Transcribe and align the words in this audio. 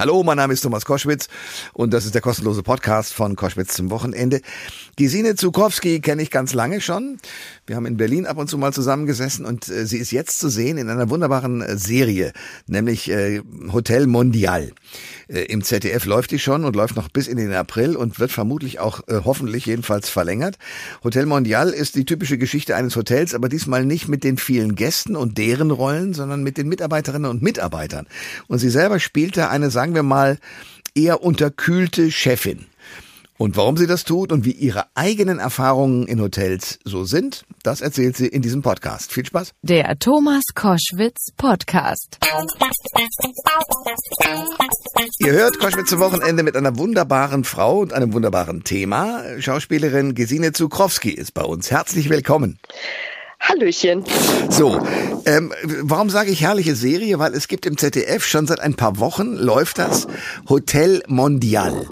Hallo, 0.00 0.22
mein 0.22 0.38
Name 0.38 0.54
ist 0.54 0.62
Thomas 0.62 0.86
Koschwitz 0.86 1.28
und 1.74 1.92
das 1.92 2.06
ist 2.06 2.14
der 2.14 2.22
kostenlose 2.22 2.62
Podcast 2.62 3.12
von 3.12 3.36
Koschwitz 3.36 3.74
zum 3.74 3.90
Wochenende. 3.90 4.40
Gesine 4.96 5.34
Zukowski 5.34 6.00
kenne 6.00 6.22
ich 6.22 6.30
ganz 6.30 6.54
lange 6.54 6.80
schon. 6.80 7.18
Wir 7.66 7.76
haben 7.76 7.84
in 7.84 7.98
Berlin 7.98 8.24
ab 8.24 8.38
und 8.38 8.48
zu 8.48 8.56
mal 8.56 8.72
zusammengesessen 8.72 9.44
und 9.44 9.68
äh, 9.68 9.84
sie 9.84 9.98
ist 9.98 10.10
jetzt 10.10 10.40
zu 10.40 10.48
sehen 10.48 10.78
in 10.78 10.88
einer 10.88 11.10
wunderbaren 11.10 11.60
äh, 11.60 11.76
Serie, 11.76 12.32
nämlich 12.66 13.10
äh, 13.10 13.42
Hotel 13.72 14.06
Mondial. 14.06 14.72
Äh, 15.28 15.42
Im 15.42 15.62
ZDF 15.62 16.06
läuft 16.06 16.30
die 16.30 16.38
schon 16.38 16.64
und 16.64 16.74
läuft 16.74 16.96
noch 16.96 17.08
bis 17.08 17.28
in 17.28 17.36
den 17.36 17.52
April 17.52 17.94
und 17.94 18.18
wird 18.18 18.32
vermutlich 18.32 18.80
auch 18.80 19.06
äh, 19.06 19.20
hoffentlich 19.24 19.66
jedenfalls 19.66 20.08
verlängert. 20.08 20.56
Hotel 21.04 21.26
Mondial 21.26 21.68
ist 21.70 21.94
die 21.94 22.04
typische 22.04 22.38
Geschichte 22.38 22.74
eines 22.74 22.96
Hotels, 22.96 23.34
aber 23.34 23.48
diesmal 23.48 23.84
nicht 23.84 24.08
mit 24.08 24.24
den 24.24 24.38
vielen 24.38 24.74
Gästen 24.74 25.14
und 25.14 25.38
deren 25.38 25.70
Rollen, 25.70 26.14
sondern 26.14 26.42
mit 26.42 26.56
den 26.56 26.68
Mitarbeiterinnen 26.68 27.30
und 27.30 27.42
Mitarbeitern. 27.42 28.06
Und 28.48 28.58
sie 28.58 28.70
selber 28.70 28.98
spielte 28.98 29.50
eine, 29.50 29.70
sagen 29.70 29.89
wir 29.94 30.02
mal, 30.02 30.38
eher 30.94 31.22
unterkühlte 31.22 32.10
Chefin. 32.10 32.66
Und 33.40 33.56
warum 33.56 33.78
sie 33.78 33.86
das 33.86 34.04
tut 34.04 34.32
und 34.32 34.44
wie 34.44 34.52
ihre 34.52 34.84
eigenen 34.94 35.38
Erfahrungen 35.38 36.06
in 36.06 36.20
Hotels 36.20 36.78
so 36.84 37.04
sind, 37.04 37.46
das 37.62 37.80
erzählt 37.80 38.14
sie 38.14 38.26
in 38.26 38.42
diesem 38.42 38.60
Podcast. 38.60 39.14
Viel 39.14 39.24
Spaß. 39.24 39.52
Der 39.62 39.98
Thomas 39.98 40.42
Koschwitz 40.54 41.28
Podcast. 41.38 42.18
Ihr 45.20 45.32
hört 45.32 45.58
Koschwitz 45.58 45.88
zum 45.88 46.00
Wochenende 46.00 46.42
mit 46.42 46.54
einer 46.54 46.76
wunderbaren 46.76 47.44
Frau 47.44 47.78
und 47.78 47.94
einem 47.94 48.12
wunderbaren 48.12 48.62
Thema. 48.62 49.22
Schauspielerin 49.38 50.14
Gesine 50.14 50.52
Zukrowski 50.52 51.10
ist 51.10 51.32
bei 51.32 51.42
uns. 51.42 51.70
Herzlich 51.70 52.10
willkommen. 52.10 52.58
Hallöchen. 53.40 54.04
So, 54.50 54.80
ähm, 55.24 55.52
warum 55.82 56.10
sage 56.10 56.30
ich 56.30 56.42
herrliche 56.42 56.76
Serie? 56.76 57.18
Weil 57.18 57.34
es 57.34 57.48
gibt 57.48 57.66
im 57.66 57.78
ZDF 57.78 58.24
schon 58.24 58.46
seit 58.46 58.60
ein 58.60 58.74
paar 58.74 58.98
Wochen 58.98 59.34
läuft 59.34 59.78
das 59.78 60.06
Hotel 60.48 61.02
Mondial. 61.08 61.86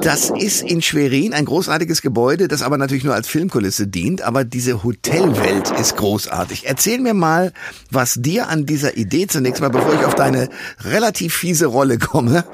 Das 0.00 0.30
ist 0.30 0.62
in 0.62 0.80
Schwerin 0.80 1.34
ein 1.34 1.44
großartiges 1.44 2.02
Gebäude, 2.02 2.46
das 2.46 2.62
aber 2.62 2.78
natürlich 2.78 3.02
nur 3.02 3.14
als 3.14 3.26
Filmkulisse 3.26 3.88
dient, 3.88 4.22
aber 4.22 4.44
diese 4.44 4.84
Hotelwelt 4.84 5.72
ist 5.72 5.96
großartig. 5.96 6.66
Erzähl 6.66 7.00
mir 7.00 7.14
mal, 7.14 7.52
was 7.90 8.14
dir 8.14 8.48
an 8.48 8.64
dieser 8.64 8.96
Idee 8.96 9.26
zunächst 9.26 9.60
mal, 9.60 9.70
bevor 9.70 9.94
ich 9.94 10.04
auf 10.04 10.14
deine 10.14 10.48
relativ 10.84 11.34
fiese 11.34 11.66
Rolle 11.66 11.98
komme, 11.98 12.44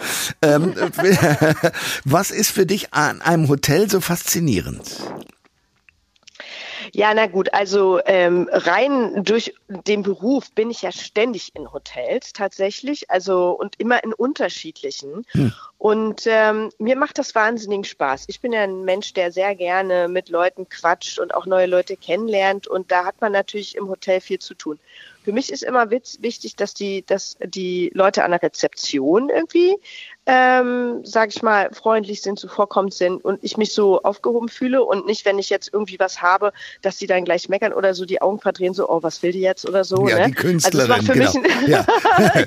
ähm, 0.41 0.73
was 2.05 2.31
ist 2.31 2.51
für 2.51 2.65
dich 2.65 2.95
an 2.95 3.21
einem 3.21 3.49
Hotel 3.49 3.91
so 3.91 4.01
faszinierend? 4.01 4.81
Ja, 6.95 7.13
na 7.13 7.27
gut, 7.27 7.53
also 7.53 7.99
ähm, 8.07 8.49
rein 8.53 9.25
durch 9.25 9.53
den 9.69 10.05
Beruf 10.05 10.53
bin 10.53 10.71
ich 10.71 10.83
ja 10.83 10.93
ständig 10.93 11.51
in 11.57 11.73
Hotels 11.73 12.33
tatsächlich, 12.33 13.11
also 13.11 13.51
und 13.51 13.81
immer 13.81 14.05
in 14.05 14.13
unterschiedlichen. 14.13 15.27
Hm. 15.33 15.53
Und 15.77 16.23
ähm, 16.27 16.71
mir 16.79 16.95
macht 16.95 17.19
das 17.19 17.35
wahnsinnigen 17.35 17.83
Spaß. 17.83 18.27
Ich 18.29 18.41
bin 18.41 18.53
ja 18.53 18.63
ein 18.63 18.85
Mensch, 18.85 19.13
der 19.13 19.33
sehr 19.33 19.57
gerne 19.57 20.07
mit 20.07 20.29
Leuten 20.29 20.69
quatscht 20.69 21.19
und 21.19 21.35
auch 21.35 21.47
neue 21.47 21.67
Leute 21.67 21.97
kennenlernt. 21.97 22.69
Und 22.69 22.93
da 22.93 23.05
hat 23.05 23.21
man 23.21 23.33
natürlich 23.33 23.75
im 23.75 23.89
Hotel 23.89 24.21
viel 24.21 24.39
zu 24.39 24.55
tun. 24.55 24.79
Für 25.25 25.33
mich 25.33 25.51
ist 25.51 25.65
immer 25.65 25.91
wichtig, 25.91 26.55
dass 26.55 26.75
die, 26.75 27.05
dass 27.05 27.37
die 27.43 27.91
Leute 27.93 28.23
an 28.25 28.31
der 28.31 28.43
Rezeption 28.43 29.31
irgendwie 29.31 29.77
ähm, 30.27 31.05
sag 31.05 31.31
ich 31.31 31.43
mal, 31.43 31.71
freundlich 31.73 32.23
sind, 32.23 32.39
zuvorkommend 32.39 32.95
sind 32.95 33.25
und 33.25 33.39
ich 33.43 33.57
mich 33.59 33.75
so 33.75 34.03
aufgehoben 34.03 34.49
fühle 34.49 34.83
und 34.83 35.07
nicht, 35.07 35.27
wenn 35.27 35.39
ich 35.39 35.51
jetzt 35.51 35.71
irgendwie 35.73 35.99
was 35.99 36.23
habe, 36.23 36.53
dass 36.81 36.97
die 36.97 37.07
dann 37.07 37.25
gleich 37.25 37.49
meckern 37.51 37.75
oder 37.75 37.95
so 37.95 38.07
die 38.07 38.23
Augen 38.23 38.41
verdrehen, 38.41 38.73
so, 38.73 38.89
oh, 38.89 39.03
was 39.03 39.23
will 39.23 39.33
die 39.33 39.41
jetzt 39.41 39.69
oder 39.69 39.85
so. 39.85 40.09
Ja, 40.09 40.21
ne? 40.21 40.27
die 40.29 40.33
Künstlerin, 40.33 40.93
also 40.93 41.13
genau. 41.13 41.31
Ein, 41.31 41.69
ja. 41.71 41.87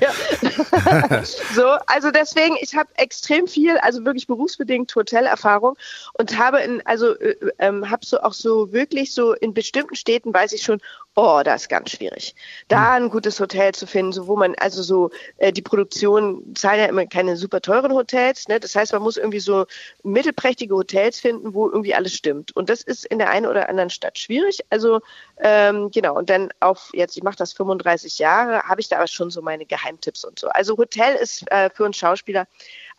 ja. 0.00 1.24
so, 1.54 1.66
also 1.86 2.10
deswegen, 2.10 2.56
ich 2.60 2.74
habe 2.74 2.88
extrem 2.96 3.46
viel, 3.46 3.78
also 3.78 4.04
wirklich 4.04 4.26
berufsbedingt 4.26 4.94
Hotelerfahrung 4.94 5.76
und 6.14 6.36
habe 6.36 6.58
in, 6.60 6.84
also 6.84 7.16
äh, 7.18 7.36
ähm, 7.60 7.88
habe 7.88 8.04
so 8.04 8.20
auch 8.20 8.32
so 8.32 8.72
wirklich 8.72 9.14
so 9.14 9.34
in 9.34 9.54
bestimmten 9.54 9.94
Städten 9.94 10.34
weiß 10.34 10.52
ich 10.52 10.62
schon, 10.62 10.80
oh, 11.14 11.42
das 11.44 11.62
ist 11.62 11.68
ganz 11.68 11.90
schwierig, 11.90 12.34
da 12.68 12.96
hm. 12.96 13.04
ein 13.04 13.10
gutes 13.10 13.38
Hotel 13.38 13.72
zu 13.72 13.86
finden, 13.86 14.12
so 14.12 14.26
wo 14.26 14.36
man 14.36 14.54
also 14.56 14.82
so 14.82 15.10
äh, 15.36 15.52
die 15.52 15.62
Produktion 15.62 16.42
zahlt 16.54 16.80
ja 16.80 16.86
immer 16.86 17.06
keine 17.06 17.36
super 17.36 17.60
teuren 17.68 17.92
Hotels. 17.92 18.48
Ne? 18.48 18.58
Das 18.58 18.74
heißt, 18.74 18.92
man 18.92 19.02
muss 19.02 19.18
irgendwie 19.18 19.40
so 19.40 19.66
mittelprächtige 20.02 20.74
Hotels 20.74 21.20
finden, 21.20 21.52
wo 21.52 21.68
irgendwie 21.68 21.94
alles 21.94 22.14
stimmt. 22.14 22.56
Und 22.56 22.70
das 22.70 22.82
ist 22.82 23.04
in 23.04 23.18
der 23.18 23.28
einen 23.28 23.44
oder 23.44 23.68
anderen 23.68 23.90
Stadt 23.90 24.18
schwierig. 24.18 24.60
Also 24.70 25.00
ähm, 25.38 25.90
genau, 25.90 26.16
und 26.16 26.30
dann 26.30 26.50
auf 26.60 26.90
jetzt, 26.94 27.16
ich 27.16 27.22
mache 27.22 27.36
das 27.36 27.52
35 27.52 28.18
Jahre, 28.18 28.62
habe 28.62 28.80
ich 28.80 28.88
da 28.88 28.96
aber 28.96 29.06
schon 29.06 29.30
so 29.30 29.42
meine 29.42 29.66
Geheimtipps 29.66 30.24
und 30.24 30.38
so. 30.38 30.48
Also 30.48 30.78
Hotel 30.78 31.14
ist 31.16 31.50
äh, 31.50 31.68
für 31.68 31.84
uns 31.84 31.98
Schauspieler 31.98 32.46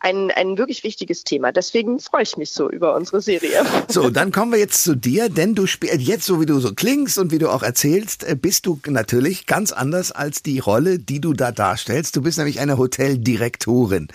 ein, 0.00 0.30
ein 0.30 0.58
wirklich 0.58 0.82
wichtiges 0.82 1.24
Thema. 1.24 1.52
Deswegen 1.52 2.00
freue 2.00 2.22
ich 2.22 2.36
mich 2.36 2.52
so 2.52 2.70
über 2.70 2.96
unsere 2.96 3.20
Serie. 3.20 3.64
So, 3.88 4.08
dann 4.08 4.30
kommen 4.30 4.52
wir 4.52 4.58
jetzt 4.58 4.84
zu 4.84 4.94
dir, 4.94 5.28
denn 5.28 5.54
du 5.54 5.66
spielst 5.66 6.00
jetzt, 6.00 6.24
so 6.24 6.40
wie 6.40 6.46
du 6.46 6.60
so 6.60 6.74
klingst 6.74 7.18
und 7.18 7.32
wie 7.32 7.38
du 7.38 7.48
auch 7.48 7.62
erzählst, 7.62 8.22
äh, 8.22 8.36
bist 8.36 8.66
du 8.66 8.78
natürlich 8.86 9.46
ganz 9.46 9.72
anders 9.72 10.12
als 10.12 10.42
die 10.42 10.60
Rolle, 10.60 10.98
die 10.98 11.20
du 11.20 11.32
da 11.32 11.50
darstellst. 11.50 12.14
Du 12.14 12.22
bist 12.22 12.38
nämlich 12.38 12.60
eine 12.60 12.78
Hoteldirektorin, 12.78 14.08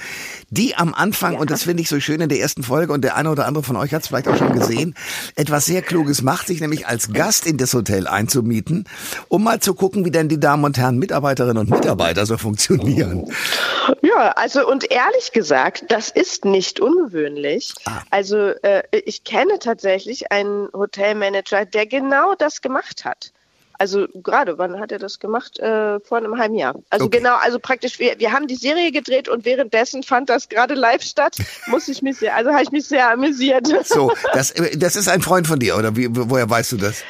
die 0.50 0.76
am 0.76 0.94
Anfang, 0.94 1.34
ja. 1.34 1.40
und 1.40 1.52
das 1.52 1.64
finde 1.64 1.82
ich 1.82 1.90
so 1.90 2.00
schön 2.00 2.22
in 2.22 2.30
der 2.30 2.40
ersten 2.40 2.64
Folge, 2.64 2.94
und 2.94 3.04
der 3.04 3.16
eine 3.16 3.30
oder 3.30 3.46
andere 3.46 3.64
von 3.64 3.76
euch 3.76 3.94
hat 3.94 4.04
es 4.04 4.08
vielleicht 4.08 4.28
auch 4.28 4.38
schon 4.38 4.58
gesehen, 4.58 4.96
etwas 5.36 5.66
sehr 5.66 5.82
Kluges 5.82 6.22
macht, 6.22 6.48
sich 6.48 6.62
nämlich 6.62 6.88
als 6.88 7.12
Gast 7.12 7.46
in 7.46 7.58
das 7.58 7.74
Hotel 7.74 8.08
einzumieten, 8.08 8.88
um 9.28 9.44
mal 9.44 9.60
zu 9.60 9.74
gucken, 9.74 10.06
wie 10.06 10.12
denn 10.12 10.30
die 10.30 10.40
Damen 10.40 10.64
und 10.64 10.78
Herren 10.78 10.98
Mitarbeiterinnen 10.98 11.58
und 11.58 11.70
Mitarbeiter 11.70 12.26
so 12.26 12.38
funktionieren. 12.38 13.26
Ja, 14.02 14.32
also 14.32 14.68
und 14.68 14.90
ehrlich 14.92 15.32
gesagt, 15.34 15.75
gesagt, 15.76 15.92
das 15.92 16.10
ist 16.10 16.46
nicht 16.46 16.80
ungewöhnlich. 16.80 17.74
Ah. 17.86 18.02
Also 18.10 18.38
äh, 18.38 18.84
ich 18.92 19.24
kenne 19.24 19.60
tatsächlich 19.60 20.32
einen 20.32 20.70
Hotelmanager, 20.74 21.66
der 21.66 21.86
genau 21.86 22.36
das 22.36 22.62
gemacht 22.62 23.06
hat. 23.06 23.32
Also 23.78 24.08
gerade, 24.14 24.58
wann 24.58 24.80
hat 24.80 24.94
er 24.94 25.00
das 25.00 25.20
gemacht? 25.20 25.60
Äh, 25.60 26.00
vor 26.00 26.18
einem 26.18 26.38
halben 26.38 26.56
Jahr. 26.56 26.76
Also 26.90 27.06
okay. 27.06 27.18
genau, 27.18 27.36
also 27.36 27.60
praktisch, 27.60 28.00
wir, 28.00 28.18
wir 28.20 28.32
haben 28.32 28.48
die 28.48 28.56
Serie 28.56 28.90
gedreht 28.94 29.28
und 29.28 29.44
währenddessen 29.44 30.02
fand 30.02 30.30
das 30.30 30.48
gerade 30.48 30.76
live 30.76 31.02
statt. 31.02 31.36
Muss 31.68 31.90
ich 31.90 32.02
mich 32.02 32.18
sehr, 32.18 32.36
also 32.36 32.52
habe 32.52 32.64
ich 32.64 32.72
mich 32.72 32.86
sehr 32.86 33.12
amüsiert. 33.12 33.68
So, 33.86 34.14
das, 34.34 34.54
das 34.78 34.96
ist 34.96 35.10
ein 35.10 35.22
Freund 35.22 35.46
von 35.48 35.60
dir, 35.60 35.76
oder 35.76 35.96
wie, 35.98 36.08
woher 36.10 36.50
weißt 36.50 36.72
du 36.72 36.78
das? 36.78 37.04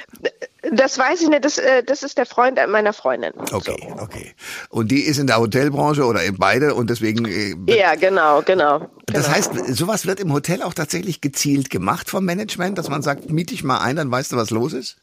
Das 0.72 0.98
weiß 0.98 1.22
ich 1.22 1.30
nicht, 1.30 1.46
das, 1.46 1.58
äh, 1.58 1.84
das 1.84 2.03
ist 2.03 2.18
der 2.18 2.26
Freund 2.26 2.59
meiner 2.70 2.94
Freundin. 2.94 3.34
Okay, 3.52 3.76
so. 3.80 4.02
okay. 4.02 4.34
Und 4.70 4.92
die 4.92 5.02
ist 5.02 5.18
in 5.18 5.28
der 5.28 5.40
Hotelbranche 5.40 6.06
oder 6.06 6.24
in 6.24 6.38
beide 6.38 6.74
und 6.76 6.90
deswegen. 6.90 7.26
Äh, 7.26 7.56
ja, 7.68 7.96
genau, 7.96 8.42
genau. 8.42 8.90
Das 9.06 9.26
genau. 9.26 9.38
heißt, 9.38 9.76
sowas 9.76 10.06
wird 10.06 10.20
im 10.20 10.34
Hotel 10.34 10.62
auch 10.64 10.74
tatsächlich 10.74 11.22
gezielt 11.22 11.70
gemacht 11.70 12.09
vom 12.09 12.26
Management, 12.26 12.78
dass 12.78 12.90
man 12.90 13.02
sagt, 13.02 13.30
miete 13.30 13.53
ich 13.53 13.64
mal 13.64 13.80
ein, 13.80 13.96
dann 13.96 14.09
weißt 14.09 14.31
du, 14.31 14.38
was 14.38 14.50
los 14.50 14.74
ist? 14.74 14.98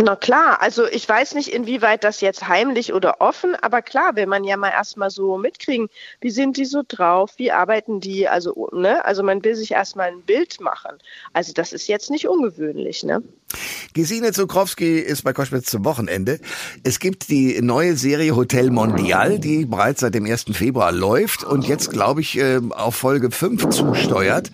Na 0.00 0.14
klar, 0.14 0.62
also 0.62 0.86
ich 0.86 1.08
weiß 1.08 1.34
nicht, 1.34 1.48
inwieweit 1.48 2.04
das 2.04 2.20
jetzt 2.20 2.46
heimlich 2.46 2.92
oder 2.92 3.20
offen, 3.20 3.56
aber 3.56 3.82
klar, 3.82 4.14
will 4.14 4.26
man 4.26 4.44
ja 4.44 4.56
mal 4.56 4.70
erstmal 4.70 5.10
so 5.10 5.36
mitkriegen, 5.38 5.88
wie 6.20 6.30
sind 6.30 6.56
die 6.56 6.66
so 6.66 6.82
drauf, 6.86 7.32
wie 7.36 7.50
arbeiten 7.50 7.98
die, 7.98 8.28
also, 8.28 8.68
ne, 8.72 9.04
also 9.04 9.24
man 9.24 9.42
will 9.42 9.56
sich 9.56 9.72
erstmal 9.72 10.08
ein 10.08 10.22
Bild 10.22 10.60
machen. 10.60 10.98
Also 11.32 11.52
das 11.52 11.72
ist 11.72 11.88
jetzt 11.88 12.10
nicht 12.10 12.28
ungewöhnlich, 12.28 13.02
ne? 13.02 13.24
Gesine 13.94 14.32
Zukrowski 14.32 14.98
ist 14.98 15.22
bei 15.22 15.32
Koschwitz 15.32 15.70
zum 15.70 15.84
Wochenende. 15.84 16.40
Es 16.84 17.00
gibt 17.00 17.30
die 17.30 17.60
neue 17.62 17.96
Serie 17.96 18.36
Hotel 18.36 18.70
Mondial, 18.70 19.38
die 19.38 19.64
bereits 19.64 20.00
seit 20.00 20.14
dem 20.14 20.26
1. 20.26 20.46
Februar 20.52 20.92
läuft 20.92 21.42
und 21.42 21.66
jetzt, 21.66 21.90
glaube 21.90 22.20
ich, 22.20 22.38
äh, 22.38 22.60
auf 22.70 22.96
Folge 22.96 23.30
5 23.30 23.70
zusteuert. 23.70 24.50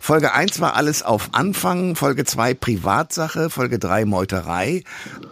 Folge 0.00 0.34
1 0.34 0.60
war 0.60 0.74
alles 0.76 1.02
auf 1.02 1.30
Anfang, 1.32 1.96
Folge 1.96 2.24
2 2.24 2.54
Privatsache, 2.54 3.50
Folge 3.50 3.78
3 3.78 4.04
Meuterei 4.04 4.84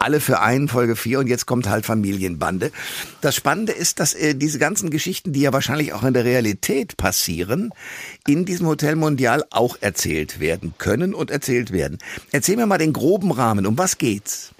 alle 0.02 0.20
für 0.20 0.40
einen, 0.40 0.68
Folge 0.68 0.96
4 0.96 1.20
und 1.20 1.26
jetzt 1.28 1.46
kommt 1.46 1.68
halt 1.68 1.86
Familienbande. 1.86 2.72
Das 3.20 3.36
Spannende 3.36 3.72
ist, 3.72 4.00
dass 4.00 4.14
äh, 4.14 4.34
diese 4.34 4.58
ganzen 4.58 4.90
Geschichten, 4.90 5.32
die 5.32 5.42
ja 5.42 5.52
wahrscheinlich 5.52 5.92
auch 5.92 6.02
in 6.02 6.12
der 6.12 6.24
Realität 6.24 6.96
passieren, 6.96 7.70
in 8.26 8.44
diesem 8.44 8.66
Hotel 8.66 8.96
Mondial 8.96 9.44
auch 9.50 9.76
erzählt 9.80 10.40
werden 10.40 10.74
können 10.78 11.14
und 11.14 11.30
erzählt 11.30 11.72
werden. 11.72 11.98
Erzähl 12.32 12.56
mir 12.56 12.66
mal 12.66 12.78
den 12.78 12.92
groben 12.92 13.30
Rahmen, 13.30 13.41
um 13.50 13.78
was 13.78 13.98
geht's? 13.98 14.50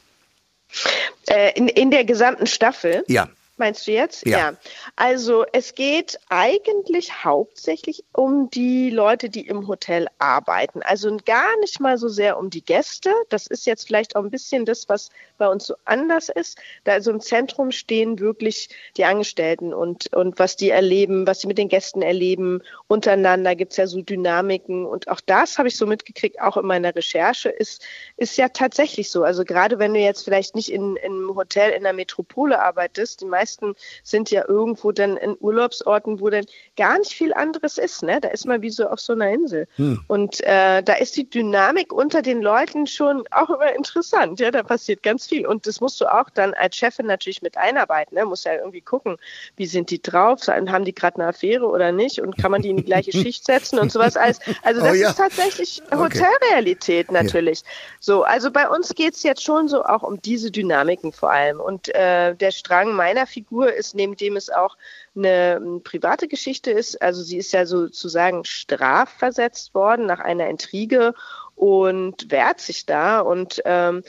Äh, 1.26 1.52
in, 1.56 1.69
in 1.69 1.90
der 1.90 2.05
gesamten 2.05 2.46
Staffel? 2.46 3.05
Ja 3.08 3.29
meinst 3.62 3.87
du 3.87 3.93
jetzt? 3.93 4.26
Ja. 4.26 4.38
ja. 4.38 4.56
Also 4.97 5.44
es 5.53 5.75
geht 5.76 6.19
eigentlich 6.29 7.25
hauptsächlich 7.25 8.05
um 8.12 8.50
die 8.50 8.91
Leute, 8.91 9.31
die 9.31 9.47
im 9.47 9.69
Hotel 9.69 10.09
arbeiten. 10.19 10.82
Also 10.82 11.17
gar 11.25 11.56
nicht 11.61 11.79
mal 11.79 11.97
so 11.97 12.09
sehr 12.09 12.38
um 12.38 12.50
die 12.50 12.64
Gäste. 12.64 13.12
Das 13.29 13.47
ist 13.47 13.64
jetzt 13.64 13.87
vielleicht 13.87 14.17
auch 14.17 14.25
ein 14.25 14.31
bisschen 14.31 14.64
das, 14.64 14.88
was 14.88 15.11
bei 15.38 15.49
uns 15.49 15.67
so 15.67 15.75
anders 15.85 16.29
ist. 16.29 16.59
Da 16.85 16.93
also 16.93 17.12
im 17.12 17.20
Zentrum 17.20 17.70
stehen 17.70 18.19
wirklich 18.19 18.69
die 18.97 19.05
Angestellten 19.05 19.73
und, 19.73 20.12
und 20.12 20.41
was 20.41 20.56
die 20.56 20.70
erleben, 20.70 21.26
was 21.26 21.41
sie 21.41 21.47
mit 21.47 21.58
den 21.58 21.69
Gästen 21.69 22.03
erleben. 22.03 22.62
Untereinander 22.88 23.55
gibt 23.55 23.73
es 23.73 23.76
ja 23.76 23.87
so 23.87 24.03
Dynamiken. 24.03 24.87
Und 24.87 25.08
auch 25.08 25.20
das 25.20 25.58
habe 25.58 25.69
ich 25.69 25.76
so 25.76 25.87
mitgekriegt, 25.87 26.41
auch 26.41 26.56
in 26.56 26.67
meiner 26.67 26.94
Recherche, 26.94 27.49
ist, 27.49 27.85
ist 28.17 28.37
ja 28.37 28.49
tatsächlich 28.49 29.11
so. 29.11 29.23
Also 29.23 29.44
gerade 29.44 29.79
wenn 29.79 29.94
du 29.94 30.00
jetzt 30.00 30.25
vielleicht 30.25 30.56
nicht 30.56 30.73
in, 30.73 30.97
in 30.97 31.12
einem 31.12 31.35
Hotel 31.37 31.70
in 31.70 31.85
der 31.85 31.93
Metropole 31.93 32.61
arbeitest, 32.61 33.20
die 33.20 33.26
meisten 33.26 33.52
meisten 33.53 33.75
sind 34.03 34.31
ja 34.31 34.45
irgendwo 34.49 34.93
dann 34.93 35.17
in 35.17 35.37
Urlaubsorten, 35.39 36.21
wo 36.21 36.31
dann 36.31 36.45
gar 36.77 36.99
nicht 36.99 37.13
viel 37.13 37.33
anderes 37.35 37.79
ist. 37.79 38.03
Ne? 38.03 38.21
Da 38.21 38.29
ist 38.29 38.47
man 38.47 38.63
wie 38.63 38.71
so 38.71 38.89
auf 38.89 39.01
so 39.01 39.13
einer 39.13 39.31
Insel. 39.31 39.67
Hm. 39.77 40.01
Und 40.09 40.41
äh, 40.43 40.83
da 40.83 40.95
ist 40.95 41.17
die 41.17 41.29
Dynamik 41.29 41.93
unter 41.93 42.23
den 42.23 42.43
Leuten 42.43 42.87
schon 42.87 43.25
auch 43.31 43.51
immer 43.51 43.75
interessant. 43.75 44.41
Ja, 44.41 44.51
da 44.51 44.63
passiert 44.63 45.03
ganz 45.03 45.27
viel. 45.27 45.47
Und 45.47 45.67
das 45.67 45.81
musst 45.81 46.01
du 46.01 46.07
auch 46.07 46.31
dann 46.31 46.55
als 46.55 46.77
Chefin 46.77 47.07
natürlich 47.07 47.43
mit 47.43 47.57
einarbeiten. 47.57 48.17
Ne? 48.17 48.25
Muss 48.25 48.45
ja 48.45 48.55
irgendwie 48.55 48.81
gucken, 48.81 49.17
wie 49.57 49.67
sind 49.67 49.91
die 49.91 50.01
drauf, 50.01 50.41
haben 50.47 50.85
die 50.85 50.95
gerade 50.95 51.17
eine 51.17 51.29
Affäre 51.29 51.67
oder 51.67 51.93
nicht 51.93 52.21
und 52.21 52.37
kann 52.37 52.51
man 52.51 52.63
die 52.63 52.71
in 52.71 52.77
die 52.77 52.85
gleiche 52.85 53.13
Schicht 53.13 53.45
setzen 53.45 53.79
und 53.79 53.93
sowas 53.93 54.17
alles. 54.17 54.41
Also 54.63 54.81
das 54.83 54.93
oh, 54.93 54.95
ja. 54.95 55.11
ist 55.11 55.17
tatsächlich 55.17 55.83
Hotelrealität 55.91 57.11
natürlich. 57.11 57.61
Ja. 57.61 57.67
So, 58.01 58.23
also 58.23 58.51
bei 58.51 58.69
uns 58.69 58.95
geht 58.95 59.15
es 59.15 59.23
jetzt 59.23 59.43
schon 59.43 59.69
so 59.69 59.85
auch 59.85 60.03
um 60.03 60.21
diese 60.23 60.51
Dynamiken 60.51 61.13
vor 61.13 61.31
allem. 61.31 61.61
Und 61.61 61.95
äh, 61.95 62.35
der 62.35 62.51
Strang 62.63 62.95
meiner 62.95 63.27
Figur 63.32 63.73
ist, 63.73 63.94
neben 63.94 64.17
dem 64.17 64.37
es 64.37 64.50
auch 64.50 64.76
eine, 65.17 65.56
eine 65.56 65.81
private 65.81 66.29
Geschichte 66.29 66.70
ist, 66.70 67.00
also 67.00 67.23
sie 67.23 67.38
ist 67.38 67.52
ja 67.52 67.67
sozusagen 67.67 68.44
strafversetzt 68.44 69.75
worden 69.75 70.06
nach 70.06 70.20
einer 70.20 70.49
Intrige 70.49 71.14
und 71.55 72.31
wehrt 72.32 72.61
sich 72.61 72.87
da 72.87 73.20
und 73.20 73.62
ähm, 73.64 74.02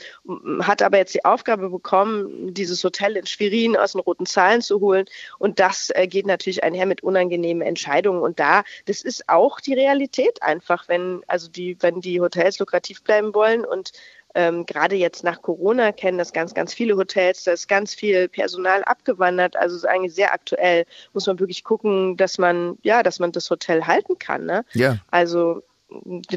hat 0.62 0.82
aber 0.82 0.98
jetzt 0.98 1.14
die 1.14 1.24
Aufgabe 1.24 1.70
bekommen, 1.70 2.52
dieses 2.52 2.82
Hotel 2.82 3.16
in 3.16 3.26
Schwerin 3.26 3.76
aus 3.76 3.92
den 3.92 4.00
roten 4.00 4.26
Zahlen 4.26 4.60
zu 4.60 4.80
holen. 4.80 5.04
Und 5.38 5.60
das 5.60 5.90
äh, 5.90 6.08
geht 6.08 6.26
natürlich 6.26 6.64
einher 6.64 6.86
mit 6.86 7.04
unangenehmen 7.04 7.62
Entscheidungen. 7.62 8.22
Und 8.22 8.40
da, 8.40 8.64
das 8.86 9.02
ist 9.02 9.28
auch 9.28 9.60
die 9.60 9.74
Realität 9.74 10.42
einfach, 10.42 10.88
wenn, 10.88 11.22
also 11.26 11.48
die, 11.48 11.76
wenn 11.80 12.00
die 12.00 12.20
Hotels 12.20 12.58
lukrativ 12.58 13.04
bleiben 13.04 13.34
wollen 13.34 13.64
und 13.64 13.92
ähm, 14.34 14.66
gerade 14.66 14.96
jetzt 14.96 15.22
nach 15.24 15.42
Corona 15.42 15.92
kennen 15.92 16.18
das 16.18 16.32
ganz, 16.32 16.54
ganz 16.54 16.74
viele 16.74 16.96
Hotels, 16.96 17.44
da 17.44 17.52
ist 17.52 17.68
ganz 17.68 17.94
viel 17.94 18.28
Personal 18.28 18.82
abgewandert. 18.84 19.56
Also 19.56 19.76
ist 19.76 19.86
eigentlich 19.86 20.14
sehr 20.14 20.32
aktuell. 20.32 20.86
Muss 21.12 21.26
man 21.26 21.38
wirklich 21.38 21.64
gucken, 21.64 22.16
dass 22.16 22.38
man, 22.38 22.78
ja, 22.82 23.02
dass 23.02 23.20
man 23.20 23.32
das 23.32 23.48
Hotel 23.50 23.86
halten 23.86 24.18
kann. 24.18 24.44
Ne? 24.44 24.64
Ja. 24.72 24.98
Also 25.10 25.62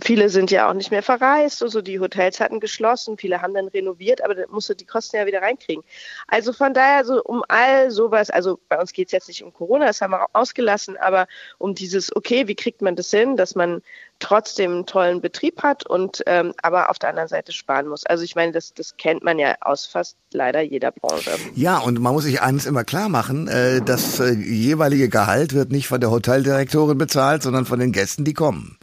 viele 0.03 0.29
sind 0.29 0.51
ja 0.51 0.69
auch 0.69 0.73
nicht 0.73 0.91
mehr 0.91 1.03
verreist, 1.03 1.63
also 1.63 1.81
die 1.81 1.99
Hotels 1.99 2.39
hatten 2.39 2.59
geschlossen, 2.59 3.17
viele 3.17 3.41
haben 3.41 3.53
dann 3.53 3.67
renoviert, 3.67 4.23
aber 4.23 4.35
dann 4.35 4.49
musste 4.49 4.75
die 4.75 4.85
Kosten 4.85 5.17
ja 5.17 5.25
wieder 5.25 5.41
reinkriegen. 5.41 5.83
Also 6.27 6.53
von 6.53 6.73
daher 6.73 7.05
so 7.05 7.23
um 7.23 7.43
all 7.47 7.91
sowas, 7.91 8.29
also 8.29 8.59
bei 8.69 8.79
uns 8.79 8.93
geht 8.93 9.07
es 9.07 9.11
jetzt 9.11 9.27
nicht 9.27 9.43
um 9.43 9.53
Corona, 9.53 9.85
das 9.85 10.01
haben 10.01 10.11
wir 10.11 10.23
auch 10.23 10.29
ausgelassen, 10.33 10.97
aber 10.97 11.27
um 11.57 11.75
dieses, 11.75 12.15
okay, 12.15 12.47
wie 12.47 12.55
kriegt 12.55 12.81
man 12.81 12.95
das 12.95 13.09
hin, 13.11 13.37
dass 13.37 13.55
man 13.55 13.81
trotzdem 14.19 14.71
einen 14.71 14.85
tollen 14.85 15.21
Betrieb 15.21 15.63
hat 15.63 15.85
und 15.85 16.23
ähm, 16.25 16.53
aber 16.61 16.89
auf 16.89 16.99
der 16.99 17.09
anderen 17.09 17.27
Seite 17.27 17.51
sparen 17.51 17.87
muss. 17.87 18.05
Also 18.05 18.23
ich 18.23 18.35
meine, 18.35 18.51
das, 18.51 18.73
das 18.73 18.97
kennt 18.97 19.23
man 19.23 19.39
ja 19.39 19.55
aus 19.61 19.85
fast 19.85 20.17
leider 20.31 20.61
jeder 20.61 20.91
Branche. 20.91 21.31
Ja, 21.55 21.77
und 21.77 21.99
man 21.99 22.13
muss 22.13 22.23
sich 22.23 22.41
eines 22.41 22.65
immer 22.65 22.83
klar 22.83 23.09
machen, 23.09 23.47
äh, 23.47 23.81
das 23.81 24.19
äh, 24.19 24.31
jeweilige 24.31 25.09
Gehalt 25.09 25.53
wird 25.53 25.71
nicht 25.71 25.87
von 25.87 26.01
der 26.01 26.11
Hoteldirektorin 26.11 26.97
bezahlt, 26.97 27.43
sondern 27.43 27.65
von 27.65 27.79
den 27.79 27.91
Gästen, 27.91 28.25
die 28.25 28.33
kommen. 28.33 28.77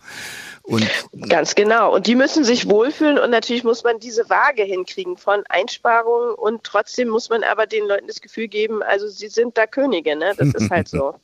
Und 0.65 0.89
Ganz 1.29 1.55
genau. 1.55 1.95
Und 1.95 2.07
die 2.07 2.15
müssen 2.15 2.43
sich 2.43 2.69
wohlfühlen 2.69 3.19
und 3.19 3.31
natürlich 3.31 3.65
muss 3.65 3.85
man 3.85 3.99
diese 3.99 4.29
Waage 4.31 4.63
hinkriegen 4.63 5.19
von 5.19 5.45
Einsparungen 5.49 6.35
und 6.35 6.65
trotzdem 6.65 7.09
muss 7.09 7.29
man 7.29 7.45
aber 7.45 7.67
den 7.67 7.87
Leuten 7.87 8.07
das 8.07 8.21
Gefühl 8.21 8.49
geben, 8.49 8.83
also 8.83 9.09
sie 9.09 9.29
sind 9.29 9.59
da 9.59 9.67
Könige, 9.67 10.17
ne? 10.17 10.33
Das 10.37 10.55
ist 10.55 10.71
halt 10.71 10.89
so. 10.89 11.15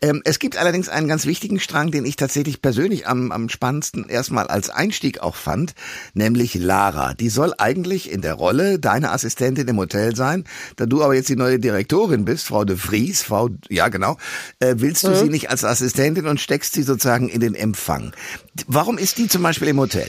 Ähm, 0.00 0.22
es 0.24 0.38
gibt 0.38 0.56
allerdings 0.56 0.88
einen 0.88 1.08
ganz 1.08 1.26
wichtigen 1.26 1.60
Strang, 1.60 1.90
den 1.90 2.04
ich 2.04 2.16
tatsächlich 2.16 2.62
persönlich 2.62 3.06
am, 3.06 3.32
am 3.32 3.48
spannendsten 3.48 4.08
erstmal 4.08 4.46
als 4.46 4.70
Einstieg 4.70 5.20
auch 5.20 5.36
fand, 5.36 5.74
nämlich 6.14 6.54
Lara. 6.54 7.14
Die 7.14 7.28
soll 7.28 7.54
eigentlich 7.58 8.10
in 8.10 8.22
der 8.22 8.34
Rolle 8.34 8.78
deine 8.78 9.10
Assistentin 9.10 9.68
im 9.68 9.78
Hotel 9.78 10.16
sein. 10.16 10.44
Da 10.76 10.86
du 10.86 11.02
aber 11.02 11.14
jetzt 11.14 11.28
die 11.28 11.36
neue 11.36 11.58
Direktorin 11.58 12.24
bist, 12.24 12.46
Frau 12.46 12.64
de 12.64 12.76
Vries, 12.76 13.22
Frau, 13.22 13.50
ja 13.68 13.88
genau, 13.88 14.16
äh, 14.60 14.74
willst 14.78 15.04
du 15.04 15.10
mhm. 15.10 15.16
sie 15.16 15.28
nicht 15.28 15.50
als 15.50 15.64
Assistentin 15.64 16.26
und 16.26 16.40
steckst 16.40 16.74
sie 16.74 16.82
sozusagen 16.82 17.28
in 17.28 17.40
den 17.40 17.54
Empfang. 17.54 18.12
Warum 18.66 18.98
ist 18.98 19.18
die 19.18 19.28
zum 19.28 19.42
Beispiel 19.42 19.68
im 19.68 19.78
Hotel? 19.78 20.08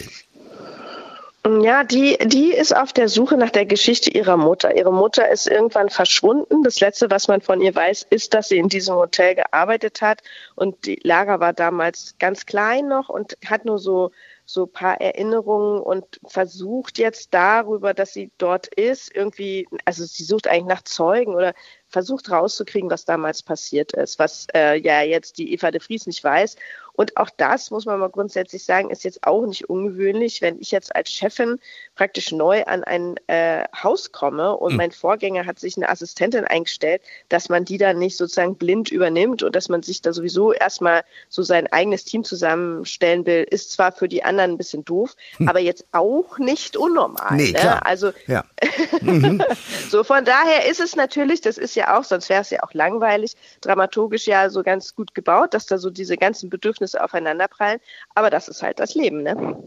Ja, 1.46 1.84
die, 1.84 2.18
die 2.26 2.54
ist 2.54 2.74
auf 2.74 2.94
der 2.94 3.10
Suche 3.10 3.36
nach 3.36 3.50
der 3.50 3.66
Geschichte 3.66 4.10
ihrer 4.10 4.38
Mutter. 4.38 4.78
Ihre 4.78 4.94
Mutter 4.94 5.30
ist 5.30 5.46
irgendwann 5.46 5.90
verschwunden. 5.90 6.64
Das 6.64 6.80
Letzte, 6.80 7.12
was 7.12 7.28
man 7.28 7.42
von 7.42 7.60
ihr 7.60 7.76
weiß, 7.76 8.08
ist, 8.10 8.34
dass 8.34 8.48
sie 8.48 8.58
in 8.58 8.70
diesem 8.70 8.96
Hotel 8.96 9.36
gearbeitet 9.36 10.02
hat. 10.02 10.22
Und 10.56 10.86
die 10.86 11.02
Lara 11.04 11.42
war 11.42 11.52
damals 11.52 12.16
ganz 12.18 12.46
klein 12.46 12.88
noch 12.88 13.10
und 13.10 13.38
hat 13.46 13.66
nur 13.66 13.78
so 13.78 14.12
so 14.46 14.68
paar 14.68 15.00
Erinnerungen 15.00 15.82
und 15.82 16.20
versucht 16.26 16.98
jetzt 16.98 17.34
darüber, 17.34 17.94
dass 17.94 18.14
sie 18.14 18.32
dort 18.38 18.68
ist, 18.68 19.16
irgendwie, 19.16 19.68
also 19.86 20.04
sie 20.04 20.24
sucht 20.24 20.48
eigentlich 20.48 20.66
nach 20.66 20.84
Zeugen 20.84 21.34
oder 21.34 21.54
versucht 21.88 22.30
rauszukriegen, 22.30 22.90
was 22.90 23.06
damals 23.06 23.42
passiert 23.42 23.94
ist, 23.94 24.20
was 24.20 24.48
äh, 24.54 24.78
ja 24.80 25.02
jetzt 25.02 25.38
die 25.38 25.54
Eva 25.54 25.72
de 25.72 25.80
Vries 25.80 26.08
nicht 26.08 26.24
weiß. 26.24 26.58
Und 26.96 27.18
auch 27.18 27.30
das, 27.36 27.72
muss 27.72 27.86
man 27.86 28.00
mal 28.00 28.10
grundsätzlich 28.10 28.64
sagen, 28.64 28.92
ist 28.92 29.04
jetzt 29.04 29.26
auch 29.26 29.46
nicht 29.46 29.68
ungewöhnlich, 29.68 30.42
wenn 30.42 30.60
ich 30.60 30.70
jetzt 30.70 30.96
als 30.96 31.12
Chefin 31.12 31.60
praktisch 31.96 32.32
neu 32.32 32.64
an 32.66 32.84
ein 32.84 33.16
äh, 33.28 33.64
Haus 33.76 34.12
komme 34.12 34.56
und 34.56 34.74
mhm. 34.74 34.78
mein 34.78 34.92
Vorgänger 34.92 35.46
hat 35.48 35.60
sich 35.60 35.76
eine 35.76 35.90
Assistentin 35.90 36.46
eingestellt, 36.46 37.02
dass 37.30 37.50
man 37.50 37.66
die 37.66 37.80
dann 37.80 37.98
nicht 37.98 38.16
sozusagen 38.16 38.58
blind 38.58 38.92
übernimmt 38.92 39.42
und 39.42 39.56
dass 39.56 39.70
man 39.70 39.82
sich 39.82 40.04
da 40.04 40.14
sowieso 40.14 40.54
erstmal 40.54 41.04
so 41.30 41.42
sein 41.42 41.66
eigenes 41.74 42.06
Team 42.06 42.24
zusammenstellen 42.24 43.26
will, 43.26 43.44
ist 43.50 43.72
zwar 43.72 43.92
für 43.92 44.08
die 44.08 44.24
anderen 44.24 44.52
ein 44.52 44.58
bisschen 44.58 44.86
doof, 44.86 45.16
mhm. 45.40 45.50
aber 45.50 45.60
jetzt 45.60 45.86
auch 45.94 46.38
nicht 46.38 46.78
unnormal. 46.78 47.36
Nee, 47.38 47.54
ne? 47.54 47.84
Also 47.84 48.12
ja. 48.28 48.46
mhm. 49.02 49.44
so 49.90 50.04
von 50.04 50.26
daher 50.26 50.70
ist 50.70 50.80
es 50.80 50.96
natürlich, 50.96 51.42
das 51.42 51.58
ist 51.58 51.76
ja 51.76 51.98
auch, 51.98 52.04
sonst 52.04 52.30
wäre 52.30 52.42
es 52.42 52.52
ja 52.52 52.62
auch 52.62 52.74
langweilig, 52.74 53.36
dramaturgisch 53.62 54.28
ja 54.28 54.52
so 54.52 54.62
ganz 54.62 54.94
gut 54.94 55.16
gebaut, 55.16 55.56
dass 55.56 55.66
da 55.66 55.80
so 55.80 55.90
diese 55.90 56.18
ganzen 56.18 56.52
Bedürfnisse 56.52 56.83
Bedürfnisse 56.84 57.04
aufeinanderprallen. 57.04 57.80
Aber 58.16 58.30
das 58.30 58.48
ist 58.48 58.62
halt 58.62 58.80
das 58.80 58.96
Leben. 58.96 59.24
Ne? 59.24 59.58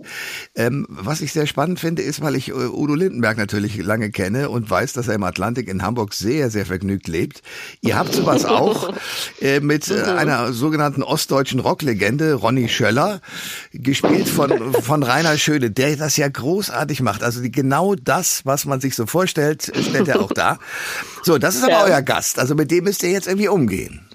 Ähm, 0.55 0.87
was 0.89 1.21
ich 1.21 1.33
sehr 1.33 1.47
spannend 1.47 1.81
finde, 1.81 2.03
ist, 2.03 2.21
weil 2.21 2.37
ich 2.37 2.49
äh, 2.49 2.53
Udo 2.53 2.95
Lindenberg 2.95 3.39
natürlich 3.39 3.77
lange 3.77 4.11
kenne 4.11 4.51
und 4.51 4.69
weiß, 4.69 4.93
dass 4.93 5.09
er 5.09 5.15
im 5.15 5.25
Atlantik 5.25 5.69
in 5.69 5.83
Hamburg 5.83 6.15
sehr, 6.15 6.51
sehr 6.51 6.67
vergnügt 6.67 7.09
lebt. 7.09 7.43
Ihr 7.81 7.99
habt 7.99 8.15
sowas 8.15 8.45
auch 8.45 8.95
äh, 9.41 9.61
mit 9.61 9.89
äh, 9.89 9.95
mhm. 9.95 10.19
einer 10.19 10.53
sogenannten 10.53 11.03
ostdeutschen 11.03 11.61
Rocklegende, 11.61 12.35
Ronny 12.35 12.69
Schöller, 12.69 13.21
gespielt 13.73 14.29
von, 14.29 14.73
von 14.83 15.03
Rainer 15.03 15.39
Schöne, 15.39 15.71
der 15.71 15.97
das 15.97 16.17
ja 16.17 16.29
großartig 16.29 17.01
macht. 17.01 17.23
Also 17.23 17.41
die, 17.41 17.51
genau 17.51 17.95
das, 17.95 18.45
was 18.45 18.65
man 18.67 18.81
sich 18.81 18.95
so 18.95 19.07
vorstellt, 19.07 19.73
stellt 19.89 20.09
er 20.09 20.21
auch 20.21 20.33
da. 20.33 20.59
So, 21.23 21.39
das 21.39 21.57
ist 21.57 21.63
aber 21.63 21.73
ja. 21.73 21.85
euer 21.85 22.03
Gast. 22.03 22.39
Also 22.39 22.55
mit 22.55 22.71
dem 22.71 22.85
müsst 22.85 23.03
ihr 23.03 23.11
jetzt 23.11 23.27
irgendwie 23.27 23.49
umgehen. 23.49 24.06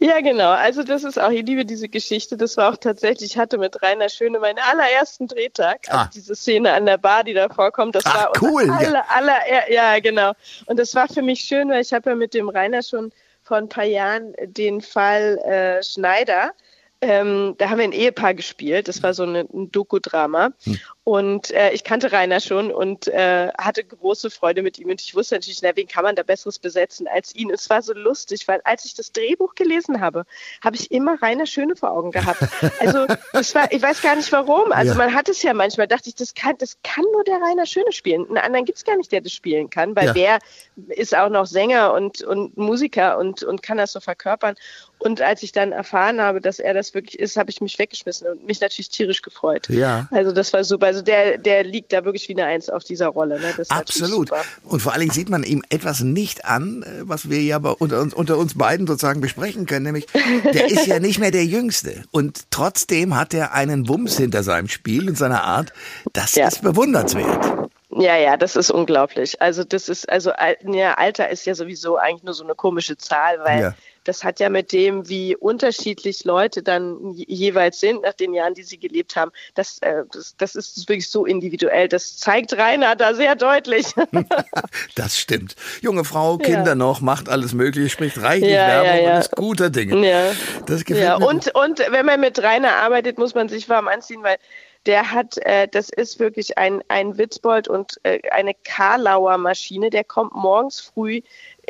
Ja, 0.00 0.20
genau. 0.20 0.50
Also 0.50 0.82
das 0.82 1.04
ist 1.04 1.18
auch, 1.18 1.30
ich 1.30 1.44
liebe 1.44 1.64
diese 1.64 1.88
Geschichte. 1.88 2.36
Das 2.36 2.56
war 2.56 2.72
auch 2.72 2.76
tatsächlich, 2.76 3.32
ich 3.32 3.38
hatte 3.38 3.58
mit 3.58 3.82
Rainer 3.82 4.08
Schöne 4.08 4.38
meinen 4.38 4.58
allerersten 4.58 5.26
Drehtag. 5.26 5.80
Also 5.88 5.98
ah. 5.98 6.10
diese 6.14 6.34
Szene 6.36 6.72
an 6.72 6.86
der 6.86 6.98
Bar, 6.98 7.24
die 7.24 7.34
da 7.34 7.48
vorkommt, 7.48 7.94
das 7.94 8.04
Ach, 8.06 8.14
war 8.14 8.32
cool. 8.42 8.70
Aller, 8.70 9.04
aller, 9.10 9.72
ja, 9.72 9.98
genau. 10.00 10.32
Und 10.66 10.78
das 10.78 10.94
war 10.94 11.08
für 11.08 11.22
mich 11.22 11.40
schön, 11.40 11.68
weil 11.70 11.82
ich 11.82 11.92
habe 11.92 12.10
ja 12.10 12.16
mit 12.16 12.34
dem 12.34 12.48
Rainer 12.48 12.82
schon 12.82 13.12
vor 13.42 13.56
ein 13.56 13.68
paar 13.68 13.84
Jahren 13.84 14.34
den 14.40 14.80
Fall 14.80 15.38
äh, 15.38 15.82
Schneider 15.82 16.52
ähm, 17.00 17.54
da 17.58 17.70
haben 17.70 17.78
wir 17.78 17.84
ein 17.84 17.92
Ehepaar 17.92 18.34
gespielt. 18.34 18.88
Das 18.88 19.02
war 19.02 19.14
so 19.14 19.22
eine, 19.22 19.40
ein 19.40 19.70
Doku-Drama. 19.70 20.50
Hm. 20.64 20.78
Und 21.04 21.50
äh, 21.52 21.70
ich 21.70 21.84
kannte 21.84 22.12
Rainer 22.12 22.40
schon 22.40 22.70
und 22.70 23.08
äh, 23.08 23.48
hatte 23.56 23.82
große 23.82 24.30
Freude 24.30 24.62
mit 24.62 24.78
ihm. 24.78 24.90
Und 24.90 25.00
ich 25.00 25.14
wusste 25.14 25.36
natürlich, 25.36 25.62
na, 25.62 25.70
wen 25.74 25.86
kann 25.86 26.04
man 26.04 26.16
da 26.16 26.22
Besseres 26.22 26.58
besetzen 26.58 27.06
als 27.06 27.34
ihn? 27.34 27.50
Es 27.50 27.70
war 27.70 27.80
so 27.80 27.94
lustig, 27.94 28.46
weil 28.46 28.60
als 28.64 28.84
ich 28.84 28.94
das 28.94 29.12
Drehbuch 29.12 29.54
gelesen 29.54 30.00
habe, 30.00 30.24
habe 30.62 30.76
ich 30.76 30.90
immer 30.90 31.22
Rainer 31.22 31.46
Schöne 31.46 31.76
vor 31.76 31.92
Augen 31.92 32.10
gehabt. 32.10 32.42
Also 32.80 33.06
das 33.32 33.54
war, 33.54 33.72
ich 33.72 33.80
weiß 33.80 34.02
gar 34.02 34.16
nicht 34.16 34.30
warum. 34.32 34.72
Also 34.72 34.92
ja. 34.92 34.98
man 34.98 35.14
hat 35.14 35.28
es 35.28 35.42
ja 35.42 35.54
manchmal, 35.54 35.88
dachte 35.88 36.08
ich, 36.08 36.14
das 36.14 36.34
kann, 36.34 36.56
das 36.58 36.76
kann 36.82 37.04
nur 37.12 37.24
der 37.24 37.40
Rainer 37.40 37.64
Schöne 37.64 37.92
spielen. 37.92 38.26
Einen 38.26 38.38
anderen 38.38 38.64
gibt 38.66 38.78
es 38.78 38.84
gar 38.84 38.96
nicht, 38.96 39.10
der 39.10 39.20
das 39.20 39.32
spielen 39.32 39.70
kann, 39.70 39.96
weil 39.96 40.08
ja. 40.08 40.12
der 40.12 40.38
ist 40.88 41.16
auch 41.16 41.30
noch 41.30 41.46
Sänger 41.46 41.94
und, 41.94 42.22
und 42.22 42.56
Musiker 42.56 43.18
und, 43.18 43.42
und 43.42 43.62
kann 43.62 43.78
das 43.78 43.92
so 43.92 44.00
verkörpern. 44.00 44.56
Und 44.98 45.22
als 45.22 45.42
ich 45.42 45.52
dann 45.52 45.72
erfahren 45.72 46.20
habe, 46.20 46.40
dass 46.40 46.58
er 46.58 46.74
das 46.74 46.92
wirklich 46.92 47.18
ist, 47.18 47.36
habe 47.36 47.50
ich 47.50 47.60
mich 47.60 47.78
weggeschmissen 47.78 48.26
und 48.26 48.46
mich 48.46 48.60
natürlich 48.60 48.90
tierisch 48.90 49.22
gefreut. 49.22 49.68
Ja. 49.68 50.08
Also 50.10 50.32
das 50.32 50.52
war 50.52 50.64
super. 50.64 50.86
Also 50.86 51.02
der, 51.02 51.38
der 51.38 51.62
liegt 51.62 51.92
da 51.92 52.04
wirklich 52.04 52.28
wie 52.28 52.34
eine 52.34 52.46
Eins 52.46 52.68
auf 52.68 52.82
dieser 52.82 53.08
Rolle. 53.08 53.38
Ne? 53.40 53.54
Absolut. 53.68 54.30
Und 54.64 54.80
vor 54.80 54.92
allen 54.92 55.02
Dingen 55.02 55.12
sieht 55.12 55.28
man 55.28 55.44
ihm 55.44 55.62
etwas 55.68 56.00
nicht 56.00 56.44
an, 56.44 56.82
äh, 56.82 57.02
was 57.02 57.30
wir 57.30 57.40
ja 57.42 57.58
unter 57.58 58.00
uns, 58.00 58.12
unter 58.12 58.38
uns 58.38 58.58
beiden 58.58 58.86
sozusagen 58.86 59.20
besprechen 59.20 59.66
können, 59.66 59.84
nämlich 59.84 60.06
der 60.52 60.66
ist 60.66 60.86
ja 60.86 60.98
nicht 60.98 61.18
mehr 61.18 61.30
der 61.30 61.44
Jüngste. 61.44 62.02
Und 62.10 62.50
trotzdem 62.50 63.16
hat 63.16 63.34
er 63.34 63.52
einen 63.52 63.88
Wumms 63.88 64.16
hinter 64.16 64.42
seinem 64.42 64.68
Spiel 64.68 65.08
und 65.08 65.16
seiner 65.16 65.44
Art. 65.44 65.72
Das 66.12 66.34
ja. 66.34 66.48
ist 66.48 66.62
bewundernswert. 66.62 67.68
Ja, 67.90 68.16
ja, 68.16 68.36
das 68.36 68.56
ist 68.56 68.70
unglaublich. 68.70 69.40
Also 69.40 69.64
das 69.64 69.88
ist, 69.88 70.08
also 70.08 70.30
ja, 70.64 70.94
Alter 70.94 71.30
ist 71.30 71.46
ja 71.46 71.54
sowieso 71.54 71.96
eigentlich 71.96 72.22
nur 72.22 72.34
so 72.34 72.44
eine 72.44 72.54
komische 72.54 72.96
Zahl, 72.96 73.38
weil 73.40 73.60
ja 73.60 73.74
das 74.08 74.24
hat 74.24 74.40
ja 74.40 74.48
mit 74.48 74.72
dem, 74.72 75.06
wie 75.08 75.36
unterschiedlich 75.36 76.24
Leute 76.24 76.62
dann 76.62 77.12
jeweils 77.12 77.78
sind 77.78 78.02
nach 78.02 78.14
den 78.14 78.32
Jahren, 78.32 78.54
die 78.54 78.62
sie 78.62 78.78
gelebt 78.78 79.16
haben, 79.16 79.30
das, 79.54 79.78
äh, 79.80 80.04
das, 80.10 80.34
das 80.38 80.54
ist 80.54 80.88
wirklich 80.88 81.10
so 81.10 81.26
individuell. 81.26 81.88
Das 81.88 82.16
zeigt 82.16 82.56
Rainer 82.56 82.96
da 82.96 83.14
sehr 83.14 83.36
deutlich. 83.36 83.88
das 84.94 85.18
stimmt. 85.18 85.56
Junge 85.82 86.04
Frau, 86.04 86.38
Kinder 86.38 86.68
ja. 86.68 86.74
noch, 86.74 87.02
macht 87.02 87.28
alles 87.28 87.52
Mögliche, 87.52 87.90
spricht 87.90 88.22
reichlich 88.22 88.50
ja, 88.50 88.66
Werbung 88.66 89.04
ja, 89.04 89.12
und 89.12 89.20
ist 89.20 89.36
guter 89.36 89.68
Dinge. 89.68 90.08
Ja. 90.08 90.32
Das 90.64 90.86
gefällt 90.86 91.06
ja. 91.06 91.18
mir. 91.18 91.26
Und, 91.26 91.54
und 91.54 91.80
wenn 91.90 92.06
man 92.06 92.18
mit 92.18 92.42
Rainer 92.42 92.76
arbeitet, 92.76 93.18
muss 93.18 93.34
man 93.34 93.50
sich 93.50 93.68
warm 93.68 93.88
anziehen, 93.88 94.22
weil 94.22 94.38
der 94.86 95.10
hat, 95.10 95.36
äh, 95.38 95.68
das 95.68 95.90
ist 95.90 96.18
wirklich 96.18 96.56
ein, 96.56 96.82
ein 96.88 97.18
Witzbold 97.18 97.68
und 97.68 98.00
äh, 98.04 98.20
eine 98.30 98.54
Karlauer 98.54 99.36
Maschine, 99.36 99.90
der 99.90 100.04
kommt 100.04 100.34
morgens 100.34 100.80
früh 100.80 101.20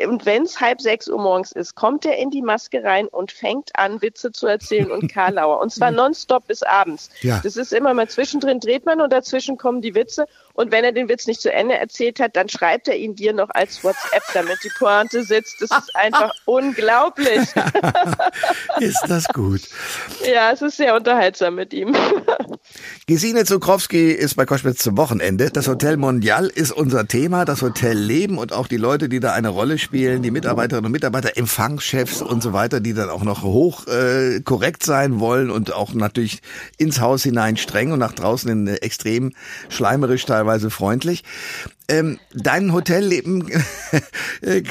und 0.07 0.25
wenn 0.25 0.43
es 0.43 0.59
halb 0.59 0.81
sechs 0.81 1.07
Uhr 1.07 1.19
morgens 1.19 1.51
ist, 1.51 1.75
kommt 1.75 2.05
er 2.05 2.17
in 2.17 2.29
die 2.29 2.41
Maske 2.41 2.83
rein 2.83 3.07
und 3.07 3.31
fängt 3.31 3.71
an, 3.75 4.01
Witze 4.01 4.31
zu 4.31 4.47
erzählen 4.47 4.91
und 4.91 5.07
Karlauer. 5.13 5.59
Und 5.59 5.71
zwar 5.71 5.91
nonstop 5.91 6.47
bis 6.47 6.63
abends. 6.63 7.09
Ja. 7.21 7.39
Das 7.43 7.57
ist 7.57 7.73
immer 7.73 7.93
mal 7.93 8.07
zwischendrin 8.07 8.59
dreht 8.59 8.85
man 8.85 9.01
und 9.01 9.11
dazwischen 9.11 9.57
kommen 9.57 9.81
die 9.81 9.95
Witze. 9.95 10.25
Und 10.53 10.71
wenn 10.73 10.83
er 10.83 10.91
den 10.91 11.07
Witz 11.07 11.25
nicht 11.25 11.41
zu 11.41 11.53
Ende 11.53 11.75
erzählt 11.75 12.19
hat, 12.19 12.35
dann 12.35 12.49
schreibt 12.49 12.87
er 12.89 12.97
ihn 12.97 13.15
dir 13.15 13.31
noch 13.33 13.49
als 13.51 13.81
WhatsApp, 13.83 14.23
damit 14.33 14.57
die 14.63 14.71
Pointe 14.77 15.23
sitzt. 15.23 15.61
Das 15.61 15.71
ist 15.71 15.95
einfach 15.95 16.33
unglaublich. 16.45 17.39
ist 18.79 19.05
das 19.07 19.25
gut. 19.29 19.61
Ja, 20.29 20.51
es 20.51 20.61
ist 20.61 20.77
sehr 20.77 20.95
unterhaltsam 20.95 21.55
mit 21.55 21.73
ihm. 21.73 21.95
Gesine 23.07 23.45
Zukrowski 23.45 24.11
ist 24.11 24.35
bei 24.35 24.45
Koschwitz 24.45 24.83
zum 24.83 24.97
Wochenende. 24.97 25.49
Das 25.49 25.67
Hotel 25.67 25.97
Mondial 25.97 26.47
ist 26.47 26.71
unser 26.71 27.07
Thema, 27.07 27.45
das 27.45 27.61
Hotel 27.61 27.97
Leben 27.97 28.37
und 28.37 28.51
auch 28.51 28.67
die 28.67 28.77
Leute, 28.77 29.07
die 29.07 29.19
da 29.19 29.33
eine 29.33 29.49
Rolle 29.49 29.77
spielen, 29.77 29.88
die 29.91 30.31
Mitarbeiterinnen 30.31 30.85
und 30.85 30.91
Mitarbeiter, 30.91 31.35
Empfangschefs 31.35 32.21
und 32.21 32.43
so 32.43 32.53
weiter, 32.53 32.79
die 32.79 32.93
dann 32.93 33.09
auch 33.09 33.23
noch 33.23 33.43
hoch 33.43 33.87
äh, 33.87 34.39
korrekt 34.41 34.83
sein 34.83 35.19
wollen 35.19 35.49
und 35.49 35.73
auch 35.73 35.93
natürlich 35.93 36.41
ins 36.77 36.99
Haus 36.99 37.23
hinein 37.23 37.57
streng 37.57 37.91
und 37.91 37.99
nach 37.99 38.13
draußen 38.13 38.49
in, 38.49 38.67
äh, 38.67 38.75
extrem 38.75 39.33
schleimerisch 39.69 40.25
teilweise 40.25 40.69
freundlich. 40.69 41.23
Ähm, 41.87 42.19
dein 42.33 42.71
Hotelleben 42.71 43.49
äh, 44.41 44.61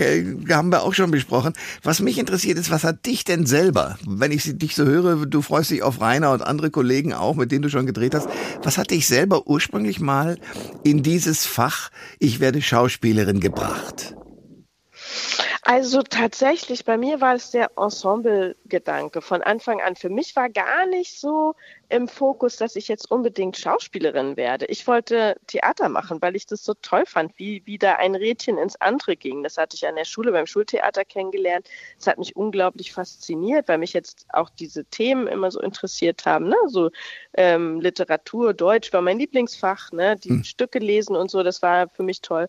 haben 0.50 0.70
wir 0.70 0.82
auch 0.82 0.94
schon 0.94 1.10
besprochen. 1.10 1.52
Was 1.82 1.98
mich 2.00 2.16
interessiert 2.18 2.58
ist, 2.58 2.70
was 2.70 2.84
hat 2.84 3.04
dich 3.06 3.24
denn 3.24 3.44
selber, 3.44 3.98
wenn 4.06 4.30
ich 4.30 4.56
dich 4.56 4.76
so 4.76 4.84
höre, 4.84 5.26
du 5.26 5.42
freust 5.42 5.70
dich 5.70 5.82
auf 5.82 6.00
Rainer 6.00 6.30
und 6.30 6.42
andere 6.42 6.70
Kollegen 6.70 7.12
auch, 7.12 7.34
mit 7.34 7.50
denen 7.50 7.62
du 7.62 7.70
schon 7.70 7.86
gedreht 7.86 8.14
hast, 8.14 8.28
was 8.62 8.78
hat 8.78 8.92
dich 8.92 9.08
selber 9.08 9.48
ursprünglich 9.48 9.98
mal 9.98 10.38
in 10.84 11.02
dieses 11.02 11.44
Fach, 11.44 11.90
ich 12.20 12.38
werde 12.38 12.62
Schauspielerin 12.62 13.40
gebracht? 13.40 14.14
Also 15.62 16.02
tatsächlich, 16.02 16.86
bei 16.86 16.96
mir 16.96 17.20
war 17.20 17.34
es 17.34 17.50
der 17.50 17.72
Ensemble-Gedanke 17.76 19.20
von 19.20 19.42
Anfang 19.42 19.82
an. 19.82 19.96
Für 19.96 20.08
mich 20.08 20.34
war 20.34 20.48
gar 20.48 20.86
nicht 20.86 21.20
so 21.20 21.54
im 21.90 22.08
Fokus, 22.08 22.56
dass 22.56 22.74
ich 22.74 22.88
jetzt 22.88 23.10
unbedingt 23.10 23.58
Schauspielerin 23.58 24.38
werde. 24.38 24.64
Ich 24.64 24.86
wollte 24.86 25.36
Theater 25.46 25.90
machen, 25.90 26.22
weil 26.22 26.36
ich 26.36 26.46
das 26.46 26.64
so 26.64 26.72
toll 26.80 27.04
fand, 27.04 27.38
wie, 27.38 27.62
wie 27.66 27.76
da 27.76 27.96
ein 27.96 28.14
Rädchen 28.14 28.56
ins 28.56 28.80
andere 28.80 29.14
ging. 29.14 29.42
Das 29.42 29.58
hatte 29.58 29.76
ich 29.76 29.86
an 29.86 29.96
der 29.96 30.06
Schule 30.06 30.32
beim 30.32 30.46
Schultheater 30.46 31.04
kennengelernt. 31.04 31.68
Das 31.98 32.06
hat 32.06 32.18
mich 32.18 32.34
unglaublich 32.34 32.92
fasziniert, 32.92 33.68
weil 33.68 33.76
mich 33.76 33.92
jetzt 33.92 34.26
auch 34.32 34.48
diese 34.48 34.86
Themen 34.86 35.26
immer 35.26 35.50
so 35.50 35.60
interessiert 35.60 36.24
haben. 36.24 36.48
Ne? 36.48 36.56
So 36.68 36.90
ähm, 37.34 37.80
Literatur, 37.82 38.54
Deutsch 38.54 38.92
war 38.94 39.02
mein 39.02 39.18
Lieblingsfach, 39.18 39.92
ne? 39.92 40.16
die 40.16 40.30
hm. 40.30 40.44
Stücke 40.44 40.78
lesen 40.78 41.14
und 41.14 41.30
so, 41.30 41.42
das 41.42 41.60
war 41.60 41.90
für 41.90 42.02
mich 42.02 42.22
toll. 42.22 42.48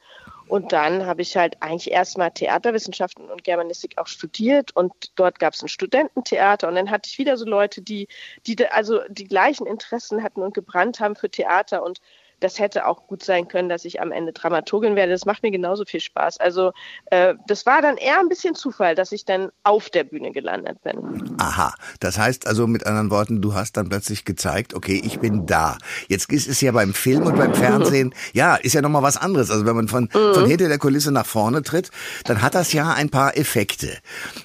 Und 0.50 0.72
dann 0.72 1.06
habe 1.06 1.22
ich 1.22 1.38
halt 1.38 1.62
eigentlich 1.62 1.92
erstmal 1.92 2.32
Theaterwissenschaften 2.32 3.30
und 3.30 3.44
Germanistik 3.44 4.00
auch 4.00 4.08
studiert. 4.08 4.76
Und 4.76 4.92
dort 5.14 5.38
gab 5.38 5.54
es 5.54 5.62
ein 5.62 5.68
Studententheater. 5.68 6.68
Und 6.68 6.74
dann 6.74 6.90
hatte 6.90 7.08
ich 7.08 7.20
wieder 7.20 7.38
so 7.38 7.46
Leute, 7.46 7.84
die, 7.84 8.08
die 8.48 8.68
also 8.68 9.02
die 9.10 9.26
gleichen 9.26 9.68
Interessen 9.68 10.24
hatten 10.24 10.42
und 10.42 10.56
gebrannt 10.56 11.00
haben 11.00 11.16
für 11.16 11.30
Theater. 11.30 11.84
Und 11.84 12.00
das 12.40 12.60
hätte 12.60 12.86
auch 12.86 13.08
gut 13.08 13.24
sein 13.24 13.48
können, 13.48 13.70
dass 13.70 13.86
ich 13.86 14.02
am 14.02 14.12
Ende 14.12 14.34
Dramaturgin 14.34 14.96
werde. 14.96 15.12
Das 15.12 15.26
macht 15.26 15.44
mir 15.44 15.52
genauso 15.52 15.86
viel 15.86 16.00
Spaß. 16.00 16.40
Also 16.40 16.72
äh, 17.06 17.36
das 17.48 17.66
war 17.66 17.82
dann 17.82 17.98
eher 17.98 18.20
ein 18.20 18.30
bisschen 18.30 18.56
Zufall, 18.56 18.96
dass 18.96 19.12
ich 19.12 19.26
dann 19.26 19.50
auf 19.64 19.90
der 19.90 20.04
Bühne 20.04 20.32
gelandet 20.32 20.82
bin. 20.84 21.36
Aha, 21.38 21.74
das 22.00 22.18
heißt 22.18 22.48
also 22.48 22.68
mit 22.68 22.86
anderen 22.86 23.12
Worten, 23.12 23.42
du 23.42 23.54
hast 23.54 23.78
dann 23.78 23.90
plötzlich 23.90 24.26
gezeigt, 24.26 24.74
okay, 24.74 25.02
ich 25.04 25.20
bin 25.20 25.46
da. 25.46 25.78
Jetzt 26.08 26.32
ist 26.32 26.48
es 26.48 26.62
ja 26.62 26.72
beim 26.72 26.94
Film 26.94 27.26
und 27.26 27.38
beim 27.38 27.54
Fernsehen, 27.54 28.14
ja, 28.34 28.56
ist 28.56 28.74
ja 28.74 28.82
nochmal 28.82 29.04
was 29.04 29.18
anderes. 29.18 29.52
Also 29.52 29.66
wenn 29.66 29.76
man 29.76 29.88
von, 29.88 30.04
mhm. 30.04 30.34
von 30.34 30.46
hinter 30.46 30.68
der 30.68 30.78
Kulisse 30.78 31.12
nach 31.12 31.26
vorne 31.26 31.64
tritt, 31.64 31.92
dann 32.26 32.42
hat 32.42 32.56
das 32.56 32.74
ja 32.74 32.94
ein 32.94 33.10
paar 33.10 33.38
Effekte. 33.38 33.98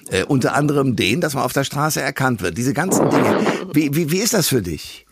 Äh, 0.09 0.23
unter 0.25 0.53
anderem 0.55 0.95
den, 0.95 1.21
dass 1.21 1.33
man 1.33 1.43
auf 1.43 1.53
der 1.53 1.63
Straße 1.63 2.01
erkannt 2.01 2.41
wird. 2.41 2.57
Diese 2.57 2.73
ganzen 2.73 3.09
Dinge. 3.09 3.39
Wie, 3.73 3.95
wie, 3.95 4.11
wie 4.11 4.19
ist 4.19 4.33
das 4.33 4.47
für 4.47 4.61
dich? 4.61 5.04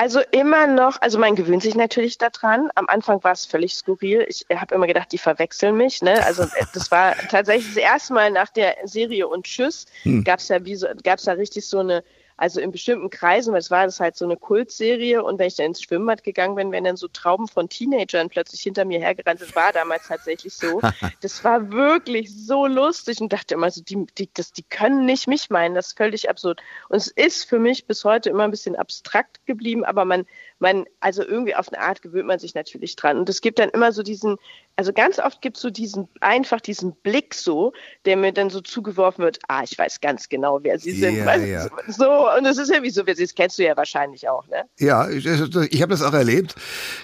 Also 0.00 0.20
immer 0.30 0.66
noch, 0.66 1.02
also 1.02 1.18
man 1.18 1.34
gewöhnt 1.34 1.62
sich 1.62 1.74
natürlich 1.74 2.16
daran. 2.16 2.70
Am 2.74 2.86
Anfang 2.88 3.22
war 3.22 3.32
es 3.32 3.44
völlig 3.44 3.74
skurril. 3.74 4.24
Ich 4.30 4.46
habe 4.48 4.74
immer 4.74 4.86
gedacht, 4.86 5.12
die 5.12 5.18
verwechseln 5.18 5.76
mich. 5.76 6.00
Ne? 6.00 6.24
Also 6.24 6.44
äh, 6.44 6.64
das 6.72 6.90
war 6.90 7.14
tatsächlich 7.30 7.74
das 7.74 7.76
erste 7.76 8.14
Mal 8.14 8.30
nach 8.30 8.48
der 8.48 8.76
Serie 8.84 9.28
und 9.28 9.44
Tschüss 9.44 9.84
hm. 10.04 10.24
gab 10.24 10.38
es 10.38 10.48
ja 10.48 10.64
wie 10.64 10.74
so, 10.74 10.86
gab's 11.04 11.24
da 11.24 11.32
richtig 11.32 11.66
so 11.66 11.80
eine 11.80 12.02
also 12.40 12.58
in 12.58 12.72
bestimmten 12.72 13.10
Kreisen, 13.10 13.52
weil 13.52 13.60
es 13.60 13.70
war 13.70 13.84
das 13.84 14.00
halt 14.00 14.16
so 14.16 14.24
eine 14.24 14.38
Kultserie 14.38 15.22
und 15.22 15.38
wenn 15.38 15.46
ich 15.46 15.56
dann 15.56 15.66
ins 15.66 15.82
Schwimmbad 15.82 16.24
gegangen 16.24 16.54
bin, 16.54 16.72
wenn 16.72 16.84
dann 16.84 16.96
so 16.96 17.06
Trauben 17.06 17.48
von 17.48 17.68
Teenagern 17.68 18.30
plötzlich 18.30 18.62
hinter 18.62 18.86
mir 18.86 18.98
hergerannt 18.98 19.40
sind, 19.40 19.54
war 19.54 19.72
damals 19.72 20.08
tatsächlich 20.08 20.54
so. 20.54 20.80
Das 21.20 21.44
war 21.44 21.70
wirklich 21.70 22.34
so 22.34 22.66
lustig 22.66 23.20
und 23.20 23.30
dachte 23.32 23.54
immer 23.54 23.70
so, 23.70 23.82
die, 23.82 24.06
die, 24.16 24.30
das, 24.32 24.52
die 24.52 24.62
können 24.62 25.04
nicht 25.04 25.26
mich 25.26 25.50
meinen, 25.50 25.74
das 25.74 25.88
ist 25.88 25.98
völlig 25.98 26.30
absurd. 26.30 26.62
Und 26.88 26.96
es 26.96 27.08
ist 27.08 27.44
für 27.44 27.58
mich 27.58 27.86
bis 27.86 28.04
heute 28.04 28.30
immer 28.30 28.44
ein 28.44 28.50
bisschen 28.50 28.74
abstrakt 28.74 29.44
geblieben, 29.44 29.84
aber 29.84 30.06
man, 30.06 30.24
man, 30.60 30.84
also 31.00 31.22
irgendwie 31.22 31.54
auf 31.54 31.72
eine 31.72 31.82
Art 31.82 32.02
gewöhnt 32.02 32.26
man 32.26 32.38
sich 32.38 32.54
natürlich 32.54 32.94
dran. 32.94 33.18
Und 33.18 33.28
es 33.28 33.40
gibt 33.40 33.58
dann 33.58 33.70
immer 33.70 33.92
so 33.92 34.02
diesen, 34.02 34.36
also 34.76 34.92
ganz 34.92 35.18
oft 35.18 35.40
gibt 35.40 35.56
es 35.56 35.62
so 35.62 35.70
diesen, 35.70 36.08
einfach 36.20 36.60
diesen 36.60 36.92
Blick 36.96 37.34
so, 37.34 37.72
der 38.04 38.16
mir 38.16 38.32
dann 38.32 38.50
so 38.50 38.60
zugeworfen 38.60 39.24
wird, 39.24 39.38
ah, 39.48 39.62
ich 39.62 39.76
weiß 39.76 40.00
ganz 40.00 40.28
genau, 40.28 40.60
wer 40.62 40.78
sie 40.78 40.92
sind. 40.92 41.16
Ja, 41.16 41.34
ja. 41.36 41.66
So, 41.88 42.30
und 42.36 42.44
das 42.44 42.58
ist 42.58 42.70
ja 42.70 42.82
wie 42.82 42.90
so, 42.90 43.02
das 43.02 43.34
kennst 43.34 43.58
du 43.58 43.64
ja 43.64 43.76
wahrscheinlich 43.76 44.28
auch, 44.28 44.46
ne? 44.48 44.64
Ja, 44.78 45.08
ich, 45.08 45.26
ich 45.26 45.82
habe 45.82 45.90
das 45.90 46.02
auch 46.02 46.12
erlebt. 46.12 46.54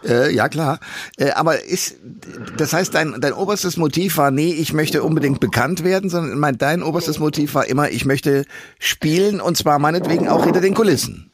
Äh, 0.05 0.33
ja, 0.35 0.49
klar. 0.49 0.79
Äh, 1.17 1.31
aber 1.31 1.65
ist, 1.65 1.97
das 2.59 2.73
heißt, 2.73 2.95
dein, 2.95 3.21
dein 3.21 3.33
oberstes 3.33 3.77
Motiv 3.77 4.19
war 4.19 4.31
nie, 4.31 4.53
ich 4.53 4.75
möchte 4.75 5.03
unbedingt 5.03 5.41
bekannt 5.41 5.83
werden, 5.83 6.11
sondern 6.11 6.39
mein, 6.39 6.59
dein 6.59 6.83
oberstes 6.83 7.19
Motiv 7.19 7.55
war 7.55 7.67
immer, 7.67 7.91
ich 7.91 8.05
möchte 8.05 8.45
spielen 8.79 9.41
und 9.41 9.57
zwar 9.57 9.79
meinetwegen 9.79 10.29
auch 10.29 10.45
hinter 10.45 10.61
den 10.61 10.75
Kulissen. 10.75 11.31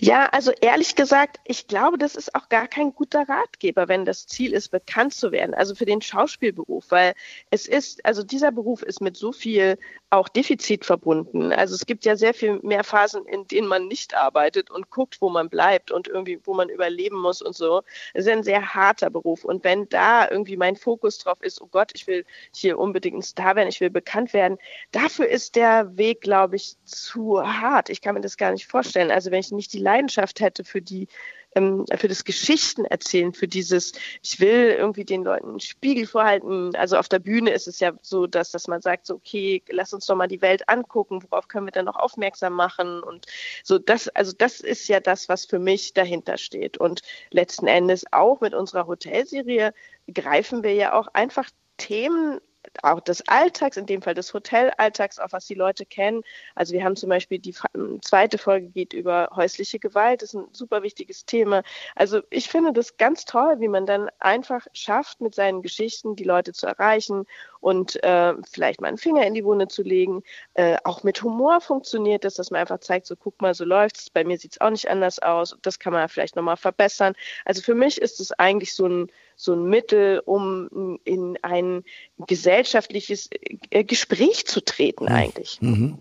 Ja, 0.00 0.28
also 0.32 0.52
ehrlich 0.60 0.94
gesagt, 0.94 1.38
ich 1.44 1.66
glaube, 1.66 1.98
das 1.98 2.14
ist 2.14 2.34
auch 2.34 2.48
gar 2.48 2.68
kein 2.68 2.94
guter 2.94 3.28
Ratgeber, 3.28 3.88
wenn 3.88 4.04
das 4.04 4.26
Ziel 4.26 4.52
ist, 4.52 4.70
bekannt 4.70 5.14
zu 5.14 5.32
werden. 5.32 5.54
Also 5.54 5.74
für 5.74 5.84
den 5.84 6.00
Schauspielberuf, 6.00 6.86
weil 6.90 7.14
es 7.50 7.66
ist, 7.66 8.04
also 8.04 8.22
dieser 8.22 8.52
Beruf 8.52 8.82
ist 8.82 9.00
mit 9.00 9.16
so 9.16 9.32
viel 9.32 9.78
auch 10.10 10.28
Defizit 10.28 10.84
verbunden. 10.84 11.52
Also 11.52 11.74
es 11.74 11.86
gibt 11.86 12.04
ja 12.04 12.16
sehr 12.16 12.34
viel 12.34 12.60
mehr 12.62 12.84
Phasen, 12.84 13.26
in 13.26 13.46
denen 13.46 13.66
man 13.66 13.88
nicht 13.88 14.14
arbeitet 14.14 14.70
und 14.70 14.90
guckt, 14.90 15.20
wo 15.20 15.30
man 15.30 15.48
bleibt 15.48 15.90
und 15.90 16.08
irgendwie, 16.08 16.40
wo 16.44 16.54
man 16.54 16.68
überleben 16.68 17.18
muss 17.18 17.42
und 17.42 17.54
so. 17.54 17.82
Es 18.14 18.26
ist 18.26 18.32
ein 18.32 18.42
sehr 18.42 18.74
harter 18.74 19.10
Beruf. 19.10 19.44
Und 19.44 19.64
wenn 19.64 19.88
da 19.88 20.28
irgendwie 20.30 20.56
mein 20.56 20.76
Fokus 20.76 21.18
drauf 21.18 21.38
ist, 21.40 21.60
oh 21.60 21.68
Gott, 21.70 21.92
ich 21.94 22.06
will 22.06 22.24
hier 22.54 22.78
unbedingt 22.78 23.18
ein 23.18 23.22
Star 23.22 23.56
werden, 23.56 23.68
ich 23.68 23.80
will 23.80 23.90
bekannt 23.90 24.32
werden, 24.32 24.58
dafür 24.92 25.28
ist 25.28 25.56
der 25.56 25.96
Weg, 25.96 26.20
glaube 26.22 26.56
ich, 26.56 26.76
zu 26.84 27.42
hart. 27.42 27.90
Ich 27.90 28.00
kann 28.00 28.14
mir 28.14 28.20
das 28.20 28.36
gar 28.36 28.52
nicht 28.52 28.66
vorstellen. 28.66 29.10
Also 29.10 29.30
wenn 29.30 29.41
ich 29.42 29.52
nicht 29.52 29.72
die 29.72 29.78
Leidenschaft 29.78 30.40
hätte 30.40 30.64
für 30.64 30.82
die 30.82 31.08
ähm, 31.54 31.84
für 31.96 32.08
das 32.08 32.24
Geschichten 32.24 32.84
erzählen, 32.84 33.32
für 33.32 33.48
dieses, 33.48 33.92
ich 34.22 34.40
will 34.40 34.74
irgendwie 34.78 35.04
den 35.04 35.24
Leuten 35.24 35.50
einen 35.50 35.60
Spiegel 35.60 36.06
vorhalten. 36.06 36.74
Also 36.76 36.96
auf 36.96 37.08
der 37.08 37.18
Bühne 37.18 37.50
ist 37.50 37.68
es 37.68 37.80
ja 37.80 37.92
so, 38.02 38.26
dass, 38.26 38.50
dass 38.50 38.68
man 38.68 38.80
sagt, 38.80 39.06
so, 39.06 39.14
okay, 39.14 39.62
lass 39.68 39.92
uns 39.92 40.06
doch 40.06 40.16
mal 40.16 40.28
die 40.28 40.42
Welt 40.42 40.68
angucken, 40.68 41.22
worauf 41.28 41.48
können 41.48 41.66
wir 41.66 41.72
dann 41.72 41.84
noch 41.86 41.96
aufmerksam 41.96 42.54
machen 42.54 43.02
und 43.02 43.26
so 43.64 43.78
das, 43.78 44.08
also 44.08 44.32
das 44.36 44.60
ist 44.60 44.88
ja 44.88 45.00
das, 45.00 45.28
was 45.28 45.44
für 45.44 45.58
mich 45.58 45.94
dahinter 45.94 46.38
steht. 46.38 46.78
Und 46.78 47.02
letzten 47.30 47.66
Endes 47.66 48.04
auch 48.12 48.40
mit 48.40 48.54
unserer 48.54 48.86
Hotelserie 48.86 49.72
greifen 50.12 50.62
wir 50.62 50.74
ja 50.74 50.94
auch 50.94 51.08
einfach 51.08 51.50
Themen 51.76 52.40
auch 52.82 53.00
des 53.00 53.26
Alltags, 53.28 53.76
in 53.76 53.86
dem 53.86 54.02
Fall 54.02 54.14
des 54.14 54.32
Hotelalltags, 54.32 55.18
auch 55.18 55.32
was 55.32 55.46
die 55.46 55.54
Leute 55.54 55.84
kennen. 55.84 56.22
Also 56.54 56.72
wir 56.72 56.84
haben 56.84 56.96
zum 56.96 57.08
Beispiel 57.08 57.38
die 57.38 57.54
ähm, 57.74 58.00
zweite 58.02 58.38
Folge 58.38 58.68
geht 58.68 58.92
über 58.92 59.30
häusliche 59.34 59.78
Gewalt, 59.78 60.22
das 60.22 60.34
ist 60.34 60.40
ein 60.40 60.48
super 60.52 60.82
wichtiges 60.82 61.24
Thema. 61.24 61.62
Also 61.94 62.22
ich 62.30 62.48
finde 62.48 62.72
das 62.72 62.96
ganz 62.96 63.24
toll, 63.24 63.56
wie 63.58 63.68
man 63.68 63.86
dann 63.86 64.10
einfach 64.18 64.66
schafft, 64.72 65.20
mit 65.20 65.34
seinen 65.34 65.62
Geschichten 65.62 66.16
die 66.16 66.24
Leute 66.24 66.52
zu 66.52 66.66
erreichen 66.66 67.26
und 67.60 68.02
äh, 68.02 68.34
vielleicht 68.50 68.80
mal 68.80 68.88
einen 68.88 68.98
Finger 68.98 69.24
in 69.24 69.34
die 69.34 69.44
Wunde 69.44 69.68
zu 69.68 69.82
legen. 69.82 70.22
Äh, 70.54 70.78
auch 70.84 71.04
mit 71.04 71.22
Humor 71.22 71.60
funktioniert 71.60 72.24
das, 72.24 72.34
dass 72.34 72.50
man 72.50 72.60
einfach 72.60 72.80
zeigt, 72.80 73.06
so 73.06 73.16
guck 73.16 73.40
mal, 73.40 73.54
so 73.54 73.64
läuft's. 73.64 74.10
Bei 74.10 74.24
mir 74.24 74.38
sieht's 74.38 74.60
auch 74.60 74.70
nicht 74.70 74.90
anders 74.90 75.20
aus. 75.20 75.56
Das 75.62 75.78
kann 75.78 75.92
man 75.92 76.08
vielleicht 76.08 76.36
nochmal 76.36 76.56
verbessern. 76.56 77.14
Also 77.44 77.62
für 77.62 77.74
mich 77.74 78.00
ist 78.00 78.20
es 78.20 78.32
eigentlich 78.32 78.74
so 78.74 78.86
ein 78.86 79.12
so 79.42 79.54
ein 79.54 79.64
Mittel, 79.64 80.22
um 80.24 81.00
in 81.02 81.36
ein 81.42 81.82
gesellschaftliches 82.28 83.28
äh, 83.70 83.82
Gespräch 83.82 84.46
zu 84.46 84.64
treten 84.64 85.08
hm. 85.08 85.14
eigentlich. 85.14 85.58
Mhm. 85.60 85.98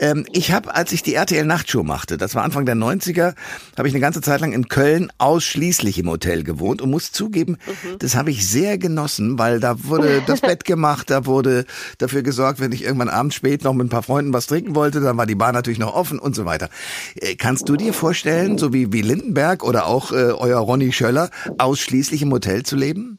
Ähm, 0.00 0.26
ich 0.32 0.50
habe, 0.50 0.74
als 0.74 0.90
ich 0.90 1.04
die 1.04 1.14
RTL 1.14 1.44
Nachtshow 1.44 1.84
machte, 1.84 2.18
das 2.18 2.34
war 2.34 2.42
Anfang 2.42 2.66
der 2.66 2.74
90er, 2.74 3.34
habe 3.78 3.86
ich 3.86 3.94
eine 3.94 4.00
ganze 4.00 4.20
Zeit 4.20 4.40
lang 4.40 4.52
in 4.52 4.66
Köln 4.66 5.12
ausschließlich 5.18 6.00
im 6.00 6.08
Hotel 6.08 6.42
gewohnt 6.42 6.82
und 6.82 6.90
muss 6.90 7.12
zugeben, 7.12 7.58
mhm. 7.66 7.98
das 8.00 8.16
habe 8.16 8.32
ich 8.32 8.48
sehr 8.48 8.78
genossen, 8.78 9.38
weil 9.38 9.60
da 9.60 9.84
wurde 9.84 10.20
das 10.26 10.40
Bett 10.40 10.64
gemacht, 10.64 11.08
da 11.08 11.24
wurde 11.24 11.66
dafür 11.98 12.22
gesorgt, 12.22 12.58
wenn 12.58 12.72
ich 12.72 12.82
irgendwann 12.82 13.08
abends 13.08 13.36
spät 13.36 13.62
noch 13.62 13.74
mit 13.74 13.86
ein 13.86 13.90
paar 13.90 14.02
Freunden 14.02 14.32
was 14.32 14.48
trinken 14.48 14.74
wollte, 14.74 15.00
dann 15.00 15.16
war 15.16 15.26
die 15.26 15.36
Bar 15.36 15.52
natürlich 15.52 15.78
noch 15.78 15.94
offen 15.94 16.18
und 16.18 16.34
so 16.34 16.46
weiter. 16.46 16.68
Äh, 17.14 17.36
kannst 17.36 17.68
du 17.68 17.76
dir 17.76 17.92
vorstellen, 17.92 18.58
so 18.58 18.72
wie, 18.72 18.92
wie 18.92 19.02
Lindenberg 19.02 19.62
oder 19.62 19.86
auch 19.86 20.10
äh, 20.10 20.32
euer 20.32 20.58
Ronny 20.58 20.90
Schöller, 20.90 21.30
ausschließlich 21.58 22.22
im 22.22 22.32
Hotel 22.32 22.64
zu 22.64 22.71
leben? 22.76 23.18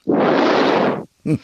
Hm. 1.23 1.39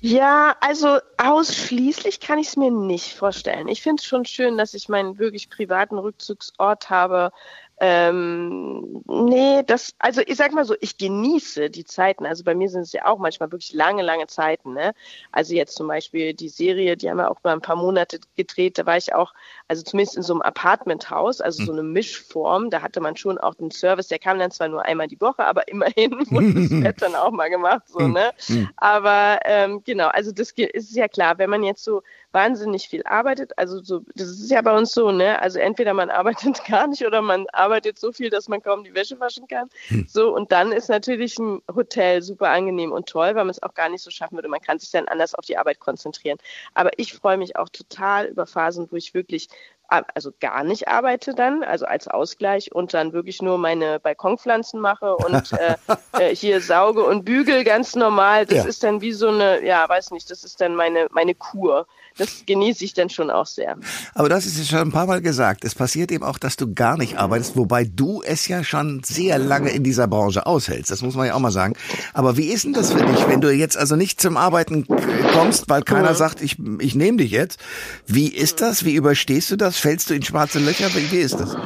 Ja, 0.00 0.54
also 0.60 0.98
ausschließlich 1.16 2.20
kann 2.20 2.38
ich 2.38 2.48
es 2.48 2.56
mir 2.56 2.70
nicht 2.70 3.14
vorstellen. 3.14 3.66
Ich 3.66 3.82
finde 3.82 4.00
es 4.00 4.06
schon 4.06 4.26
schön, 4.26 4.58
dass 4.58 4.74
ich 4.74 4.88
meinen 4.88 5.18
wirklich 5.18 5.48
privaten 5.48 5.96
Rückzugsort 5.96 6.90
habe, 6.90 7.32
ähm, 7.78 9.02
nee, 9.06 9.62
das, 9.66 9.94
also 9.98 10.22
ich 10.26 10.36
sag 10.36 10.52
mal 10.52 10.64
so, 10.64 10.74
ich 10.80 10.96
genieße 10.96 11.68
die 11.68 11.84
Zeiten. 11.84 12.24
Also 12.24 12.42
bei 12.42 12.54
mir 12.54 12.70
sind 12.70 12.82
es 12.82 12.92
ja 12.92 13.04
auch 13.04 13.18
manchmal 13.18 13.52
wirklich 13.52 13.74
lange, 13.74 14.02
lange 14.02 14.26
Zeiten. 14.28 14.72
Ne? 14.72 14.94
Also 15.30 15.54
jetzt 15.54 15.76
zum 15.76 15.86
Beispiel 15.86 16.32
die 16.32 16.48
Serie, 16.48 16.96
die 16.96 17.10
haben 17.10 17.18
wir 17.18 17.30
auch 17.30 17.42
mal 17.44 17.52
ein 17.52 17.60
paar 17.60 17.76
Monate 17.76 18.18
gedreht. 18.34 18.78
Da 18.78 18.86
war 18.86 18.96
ich 18.96 19.14
auch, 19.14 19.34
also 19.68 19.82
zumindest 19.82 20.16
in 20.16 20.22
so 20.22 20.32
einem 20.32 20.42
Apartmenthaus, 20.42 21.42
also 21.42 21.64
so 21.64 21.72
hm. 21.72 21.80
eine 21.80 21.88
Mischform. 21.88 22.70
Da 22.70 22.80
hatte 22.80 23.00
man 23.00 23.16
schon 23.16 23.36
auch 23.36 23.54
den 23.54 23.70
Service. 23.70 24.08
Der 24.08 24.18
kam 24.18 24.38
dann 24.38 24.50
zwar 24.50 24.68
nur 24.68 24.82
einmal 24.82 25.08
die 25.08 25.20
Woche, 25.20 25.44
aber 25.44 25.68
immerhin 25.68 26.12
wurde 26.30 26.54
das 26.54 26.70
Bett 26.70 27.02
dann 27.02 27.14
auch 27.14 27.30
mal 27.30 27.50
gemacht. 27.50 27.82
So, 27.88 28.00
hm. 28.00 28.12
ne? 28.12 28.30
Hm. 28.46 28.70
Aber 28.76 29.40
ähm, 29.44 29.82
genau, 29.84 30.08
also 30.08 30.32
das 30.32 30.52
ist 30.52 30.96
ja 30.96 31.08
klar, 31.08 31.36
wenn 31.36 31.50
man 31.50 31.62
jetzt 31.62 31.84
so 31.84 32.02
wahnsinnig 32.36 32.90
viel 32.90 33.02
arbeitet. 33.04 33.58
Also 33.58 33.82
so, 33.82 34.02
das 34.14 34.28
ist 34.28 34.50
ja 34.50 34.60
bei 34.60 34.76
uns 34.76 34.92
so, 34.92 35.10
ne? 35.10 35.40
Also 35.40 35.58
entweder 35.58 35.94
man 35.94 36.10
arbeitet 36.20 36.62
gar 36.66 36.86
nicht 36.86 37.04
oder 37.04 37.22
man 37.22 37.46
arbeitet 37.52 37.98
so 37.98 38.12
viel, 38.12 38.28
dass 38.28 38.46
man 38.48 38.62
kaum 38.62 38.84
die 38.84 38.94
Wäsche 38.94 39.18
waschen 39.18 39.48
kann. 39.48 39.70
Hm. 39.88 40.06
So, 40.06 40.34
und 40.34 40.52
dann 40.52 40.70
ist 40.70 40.90
natürlich 40.90 41.38
ein 41.38 41.62
Hotel 41.74 42.20
super 42.20 42.50
angenehm 42.50 42.92
und 42.92 43.08
toll, 43.08 43.28
weil 43.28 43.44
man 43.44 43.48
es 43.48 43.62
auch 43.62 43.72
gar 43.72 43.88
nicht 43.88 44.02
so 44.02 44.10
schaffen 44.10 44.36
würde. 44.36 44.48
Man 44.48 44.60
kann 44.60 44.78
sich 44.78 44.90
dann 44.90 45.08
anders 45.08 45.34
auf 45.34 45.46
die 45.46 45.56
Arbeit 45.56 45.80
konzentrieren. 45.80 46.36
Aber 46.74 46.90
ich 46.98 47.14
freue 47.14 47.38
mich 47.38 47.56
auch 47.56 47.70
total 47.70 48.26
über 48.26 48.46
Phasen, 48.46 48.86
wo 48.90 48.96
ich 48.96 49.14
wirklich 49.14 49.48
also 49.88 50.32
gar 50.40 50.64
nicht 50.64 50.88
arbeite 50.88 51.34
dann, 51.34 51.62
also 51.62 51.86
als 51.86 52.08
Ausgleich 52.08 52.74
und 52.74 52.92
dann 52.94 53.12
wirklich 53.12 53.40
nur 53.40 53.58
meine 53.58 54.00
Balkonpflanzen 54.00 54.80
mache 54.80 55.16
und 55.16 55.52
äh, 55.52 55.76
äh, 56.18 56.34
hier 56.34 56.60
sauge 56.60 57.04
und 57.04 57.24
bügel 57.24 57.64
ganz 57.64 57.94
normal. 57.94 58.46
Das 58.46 58.58
ja. 58.58 58.64
ist 58.64 58.82
dann 58.82 59.00
wie 59.00 59.12
so 59.12 59.28
eine, 59.28 59.64
ja, 59.64 59.88
weiß 59.88 60.10
nicht, 60.10 60.30
das 60.30 60.44
ist 60.44 60.60
dann 60.60 60.74
meine, 60.74 61.06
meine 61.10 61.34
Kur. 61.34 61.86
Das 62.18 62.44
genieße 62.46 62.84
ich 62.84 62.94
dann 62.94 63.10
schon 63.10 63.30
auch 63.30 63.46
sehr. 63.46 63.76
Aber 64.14 64.28
das 64.28 64.46
ist 64.46 64.58
ja 64.58 64.64
schon 64.64 64.88
ein 64.88 64.92
paar 64.92 65.06
Mal 65.06 65.20
gesagt. 65.20 65.64
Es 65.64 65.74
passiert 65.74 66.10
eben 66.10 66.24
auch, 66.24 66.38
dass 66.38 66.56
du 66.56 66.72
gar 66.72 66.96
nicht 66.96 67.18
arbeitest, 67.18 67.56
wobei 67.56 67.84
du 67.84 68.22
es 68.22 68.48
ja 68.48 68.64
schon 68.64 69.02
sehr 69.04 69.38
lange 69.38 69.70
in 69.70 69.84
dieser 69.84 70.08
Branche 70.08 70.46
aushältst. 70.46 70.90
Das 70.90 71.02
muss 71.02 71.14
man 71.14 71.26
ja 71.26 71.34
auch 71.34 71.40
mal 71.40 71.50
sagen. 71.50 71.74
Aber 72.14 72.36
wie 72.36 72.46
ist 72.46 72.64
denn 72.64 72.72
das 72.72 72.92
für 72.92 73.04
dich, 73.04 73.28
wenn 73.28 73.40
du 73.40 73.52
jetzt 73.52 73.76
also 73.76 73.96
nicht 73.96 74.20
zum 74.20 74.36
Arbeiten 74.36 74.86
kommst, 75.32 75.68
weil 75.68 75.82
keiner 75.82 76.12
mhm. 76.12 76.16
sagt, 76.16 76.40
ich, 76.40 76.56
ich 76.78 76.94
nehme 76.94 77.18
dich 77.18 77.30
jetzt? 77.30 77.58
Wie 78.06 78.28
ist 78.28 78.62
das? 78.62 78.84
Wie 78.84 78.94
überstehst 78.94 79.50
du 79.50 79.56
das? 79.56 79.76
Fällst 79.76 80.08
du 80.08 80.14
in 80.14 80.22
schwarze 80.22 80.58
Löcher? 80.58 80.88
Wie 80.94 81.18
ist 81.18 81.38
das? 81.38 81.56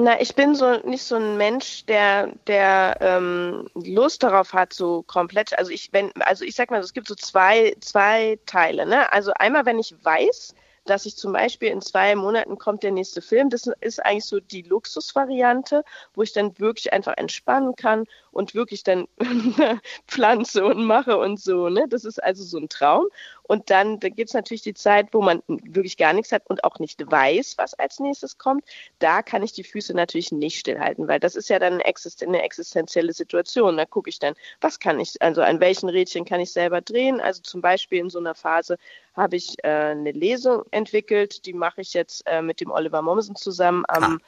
Na, 0.00 0.20
ich 0.20 0.34
bin 0.34 0.54
so 0.54 0.76
nicht 0.84 1.02
so 1.02 1.16
ein 1.16 1.36
Mensch, 1.36 1.84
der, 1.86 2.28
der 2.46 2.98
ähm, 3.00 3.68
Lust 3.74 4.22
darauf 4.22 4.52
hat, 4.52 4.72
so 4.72 5.02
komplett. 5.02 5.58
Also 5.58 5.72
ich, 5.72 5.92
wenn, 5.92 6.12
also 6.20 6.44
ich 6.44 6.54
sag 6.54 6.70
mal, 6.70 6.80
es 6.80 6.92
gibt 6.92 7.08
so 7.08 7.14
zwei, 7.16 7.74
zwei 7.80 8.38
Teile. 8.46 8.86
Ne? 8.86 9.12
Also 9.12 9.32
einmal, 9.34 9.66
wenn 9.66 9.78
ich 9.78 9.94
weiß, 10.02 10.54
dass 10.88 11.06
ich 11.06 11.16
zum 11.16 11.32
Beispiel 11.32 11.68
in 11.68 11.82
zwei 11.82 12.14
Monaten 12.14 12.58
kommt 12.58 12.82
der 12.82 12.92
nächste 12.92 13.20
Film. 13.22 13.50
Das 13.50 13.68
ist 13.80 14.04
eigentlich 14.04 14.24
so 14.24 14.40
die 14.40 14.62
Luxusvariante, 14.62 15.84
wo 16.14 16.22
ich 16.22 16.32
dann 16.32 16.58
wirklich 16.58 16.92
einfach 16.92 17.14
entspannen 17.16 17.76
kann 17.76 18.04
und 18.30 18.54
wirklich 18.54 18.84
dann 18.84 19.06
pflanze 20.06 20.64
und 20.64 20.84
mache 20.84 21.18
und 21.18 21.40
so. 21.40 21.68
Ne? 21.68 21.86
Das 21.88 22.04
ist 22.04 22.22
also 22.22 22.44
so 22.44 22.58
ein 22.58 22.68
Traum. 22.68 23.06
Und 23.48 23.70
dann 23.70 23.98
da 23.98 24.08
gibt 24.10 24.30
es 24.30 24.34
natürlich 24.34 24.62
die 24.62 24.74
Zeit, 24.74 25.08
wo 25.12 25.22
man 25.22 25.42
wirklich 25.48 25.96
gar 25.96 26.12
nichts 26.12 26.30
hat 26.30 26.48
und 26.48 26.62
auch 26.64 26.78
nicht 26.78 27.00
weiß, 27.10 27.54
was 27.56 27.74
als 27.74 27.98
nächstes 27.98 28.38
kommt. 28.38 28.64
Da 28.98 29.22
kann 29.22 29.42
ich 29.42 29.52
die 29.52 29.64
Füße 29.64 29.94
natürlich 29.94 30.30
nicht 30.30 30.60
stillhalten, 30.60 31.08
weil 31.08 31.18
das 31.18 31.34
ist 31.34 31.48
ja 31.48 31.58
dann 31.58 31.74
eine, 31.74 31.84
existenzielle 32.44 33.12
Situation. 33.12 33.76
Da 33.76 33.86
gucke 33.86 34.10
ich 34.10 34.18
dann, 34.18 34.34
was 34.60 34.78
kann 34.78 35.00
ich, 35.00 35.20
also 35.20 35.42
an 35.42 35.60
welchen 35.60 35.88
Rädchen 35.88 36.24
kann 36.24 36.40
ich 36.40 36.52
selber 36.52 36.82
drehen. 36.82 37.20
Also 37.20 37.42
zum 37.42 37.62
Beispiel 37.62 38.00
in 38.00 38.10
so 38.10 38.18
einer 38.18 38.34
Phase 38.34 38.76
habe 39.14 39.36
ich 39.36 39.56
äh, 39.64 39.68
eine 39.68 40.12
Lesung 40.12 40.62
entwickelt, 40.70 41.46
die 41.46 41.54
mache 41.54 41.80
ich 41.80 41.94
jetzt 41.94 42.22
äh, 42.26 42.42
mit 42.42 42.60
dem 42.60 42.70
Oliver 42.70 43.02
Mommsen 43.02 43.34
zusammen 43.34 43.84
am 43.88 44.04
ah 44.04 44.18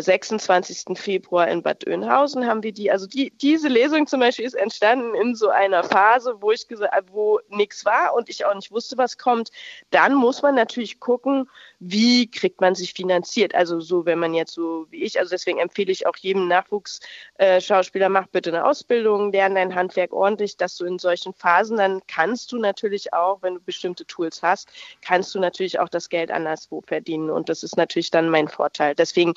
26. 0.00 0.88
Äh, 0.88 0.94
Februar 0.94 1.48
in 1.48 1.62
Bad 1.62 1.86
Oeynhausen 1.86 2.46
haben 2.46 2.62
wir 2.62 2.72
die, 2.72 2.90
also 2.90 3.06
die, 3.06 3.30
diese 3.30 3.68
Lesung 3.68 4.06
zum 4.06 4.20
Beispiel 4.20 4.44
ist 4.44 4.54
entstanden 4.54 5.14
in 5.14 5.34
so 5.34 5.48
einer 5.48 5.84
Phase, 5.84 6.36
wo 6.40 6.50
ich 6.50 6.68
gesagt, 6.68 6.94
wo 7.12 7.40
nichts 7.48 7.84
war 7.84 8.14
und 8.14 8.28
ich 8.28 8.44
auch 8.44 8.54
nicht 8.54 8.70
wusste, 8.70 8.96
was 8.96 9.18
kommt. 9.18 9.50
Dann 9.90 10.14
muss 10.14 10.42
man 10.42 10.54
natürlich 10.54 11.00
gucken, 11.00 11.48
wie 11.78 12.30
kriegt 12.30 12.60
man 12.60 12.74
sich 12.74 12.94
finanziert. 12.94 13.54
Also 13.54 13.80
so, 13.80 14.06
wenn 14.06 14.18
man 14.18 14.34
jetzt 14.34 14.52
so 14.52 14.86
wie 14.90 15.02
ich, 15.02 15.18
also 15.18 15.30
deswegen 15.30 15.58
empfehle 15.58 15.92
ich 15.92 16.06
auch 16.06 16.16
jedem 16.16 16.48
Nachwuchsschauspieler, 16.48 18.06
äh, 18.06 18.08
mach 18.08 18.28
bitte 18.28 18.50
eine 18.50 18.64
Ausbildung, 18.64 19.32
lerne 19.32 19.56
dein 19.56 19.74
Handwerk 19.74 20.12
ordentlich, 20.12 20.56
dass 20.56 20.76
du 20.76 20.84
in 20.84 20.98
solchen 20.98 21.34
Phasen, 21.34 21.76
dann 21.76 22.00
kannst 22.06 22.52
du 22.52 22.58
natürlich 22.58 23.12
auch, 23.12 23.42
wenn 23.42 23.54
du 23.54 23.60
bestimmte 23.60 24.06
Tools 24.06 24.42
hast, 24.42 24.68
kannst 25.02 25.34
du 25.34 25.40
natürlich 25.40 25.80
auch 25.80 25.88
das 25.88 26.08
Geld 26.08 26.30
anderswo 26.30 26.82
verdienen 26.86 27.30
und 27.30 27.48
das 27.48 27.62
ist 27.62 27.76
natürlich 27.76 28.10
dann 28.10 28.28
mein 28.28 28.48
Vorteil. 28.48 28.94
Deswegen 28.94 29.34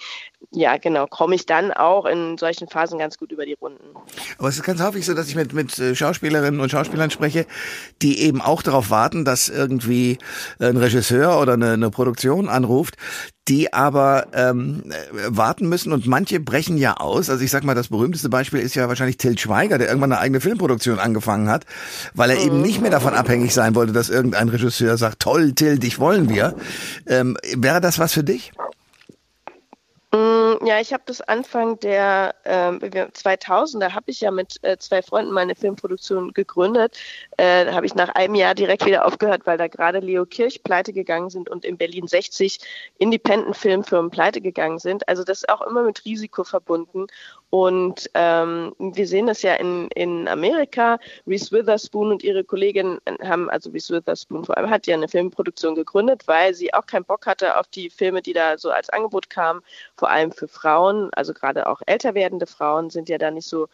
ja, 0.52 0.78
genau, 0.78 1.08
komme 1.08 1.36
ich 1.36 1.46
dann 1.46 1.72
auch 1.72 2.06
in 2.06 2.38
solchen 2.38 2.68
Phasen 2.68 3.00
ganz 3.00 3.18
gut 3.18 3.32
über 3.32 3.46
die 3.46 3.54
Runden. 3.54 3.96
Aber 4.38 4.48
es 4.48 4.56
ist 4.56 4.64
ganz 4.64 4.82
häufig 4.82 5.06
so, 5.06 5.14
dass 5.14 5.28
ich 5.28 5.36
mit, 5.36 5.54
mit 5.54 5.78
äh, 5.80 5.96
Schauspielerinnen 5.96 6.60
und 6.60 6.70
Schauspielern 6.70 7.12
spreche, 7.12 7.46
die 8.02 8.22
eben 8.22 8.42
auch 8.42 8.62
darauf 8.62 8.90
warten, 8.90 9.26
dass 9.26 9.50
irgendwie 9.50 10.18
ein 10.60 10.78
Regisseur 10.78 11.40
oder 11.40 11.54
eine, 11.54 11.74
eine 11.74 11.90
Produktion 11.90 12.50
anruft, 12.50 12.96
die 13.48 13.74
aber 13.74 14.28
ähm, 14.34 14.92
warten 15.28 15.70
müssen 15.70 15.94
und 15.94 16.08
manche 16.08 16.40
brechen 16.40 16.78
ja 16.78 16.98
aus. 16.98 17.30
Also 17.30 17.44
ich 17.44 17.52
sag 17.52 17.64
mal, 17.64 17.76
das 17.76 17.90
berühmteste 17.90 18.30
Beispiel 18.30 18.60
ist 18.60 18.76
ja 18.76 18.88
wahrscheinlich 18.88 19.18
Till 19.18 19.38
Schweiger, 19.38 19.78
der 19.78 19.88
irgendwann 19.88 20.12
eine 20.12 20.22
eigene 20.22 20.42
Filmproduktion 20.42 20.98
angefangen 20.98 21.50
hat, 21.50 21.66
weil 22.16 22.32
er 22.32 22.38
mhm. 22.38 22.46
eben 22.46 22.62
nicht 22.62 22.82
mehr 22.82 22.92
davon 22.92 23.14
abhängig 23.14 23.54
sein 23.54 23.76
wollte, 23.76 23.94
dass 23.94 24.10
irgendein 24.10 24.50
Regisseur 24.50 24.98
sagt, 24.98 25.20
toll, 25.20 25.54
Till, 25.54 25.78
dich 25.78 26.00
wollen 26.00 26.28
wir. 26.28 26.56
Ähm, 27.08 27.38
wäre 27.56 27.82
das 27.82 28.00
was 28.00 28.14
für 28.14 28.24
dich? 28.24 28.52
Ja, 30.64 30.80
ich 30.80 30.94
habe 30.94 31.04
das 31.06 31.22
Anfang 31.22 31.80
der 31.80 32.36
äh, 32.44 32.70
2000er 32.70 33.94
habe 33.94 34.12
ich 34.12 34.22
ja 34.22 34.32
mit 34.32 34.64
äh, 34.64 34.78
zwei 34.78 35.02
Freunden 35.02 35.32
meine 35.32 35.56
Filmproduktion 35.56 36.34
gegründet. 36.34 36.98
Äh, 37.38 37.72
habe 37.72 37.86
ich 37.86 37.96
nach 37.96 38.10
einem 38.10 38.36
Jahr 38.36 38.54
direkt 38.54 38.86
wieder 38.86 39.06
aufgehört, 39.06 39.42
weil 39.46 39.58
da 39.58 39.68
gerade 39.68 40.00
Leo 40.00 40.26
Kirch 40.26 40.64
pleite 40.64 40.94
gegangen 40.94 41.30
sind 41.30 41.50
und 41.50 41.66
in 41.66 41.78
Berlin 41.78 42.08
60 42.08 42.60
Independent-Filmfirmen 43.00 44.12
pleite 44.12 44.42
gegangen 44.42 44.80
sind. 44.80 45.08
Also 45.10 45.24
das 45.24 45.40
ist 45.40 45.50
auch 45.50 45.62
immer 45.62 45.84
mit 45.84 46.06
Risiko 46.06 46.44
verbunden. 46.44 47.08
Und 47.50 48.10
ähm, 48.16 48.76
wir 48.80 49.08
sehen 49.08 49.28
das 49.28 49.42
ja 49.42 49.56
in, 49.56 49.88
in 49.96 50.28
Amerika. 50.28 51.00
Reese 51.26 51.52
Witherspoon 51.54 52.12
und 52.12 52.22
ihre 52.22 52.44
Kollegin 52.44 53.00
haben, 53.22 53.50
also 53.50 53.70
Reese 53.70 53.94
Witherspoon 53.94 54.44
vor 54.44 54.58
allem, 54.58 54.70
hat 54.70 54.88
ja 54.88 54.96
eine 54.96 55.08
Filmproduktion 55.08 55.74
gegründet, 55.74 56.28
weil 56.28 56.54
sie 56.54 56.74
auch 56.74 56.86
keinen 56.86 57.06
Bock 57.06 57.26
hatte 57.26 57.58
auf 57.58 57.68
die 57.68 57.90
Filme, 57.90 58.22
die 58.22 58.34
da 58.34 58.58
so 58.58 58.72
als 58.72 58.90
Angebot 58.90 59.30
kamen, 59.30 59.62
vor 59.96 60.10
allem 60.10 60.34
für 60.34 60.45
Frauen, 60.48 61.10
also 61.14 61.34
gerade 61.34 61.68
auch 61.68 61.82
älter 61.86 62.14
werdende 62.16 62.48
Frauen 62.48 62.90
sind 62.90 63.10
ja 63.10 63.18
da 63.18 63.32
nicht 63.32 63.48
so 63.48 63.68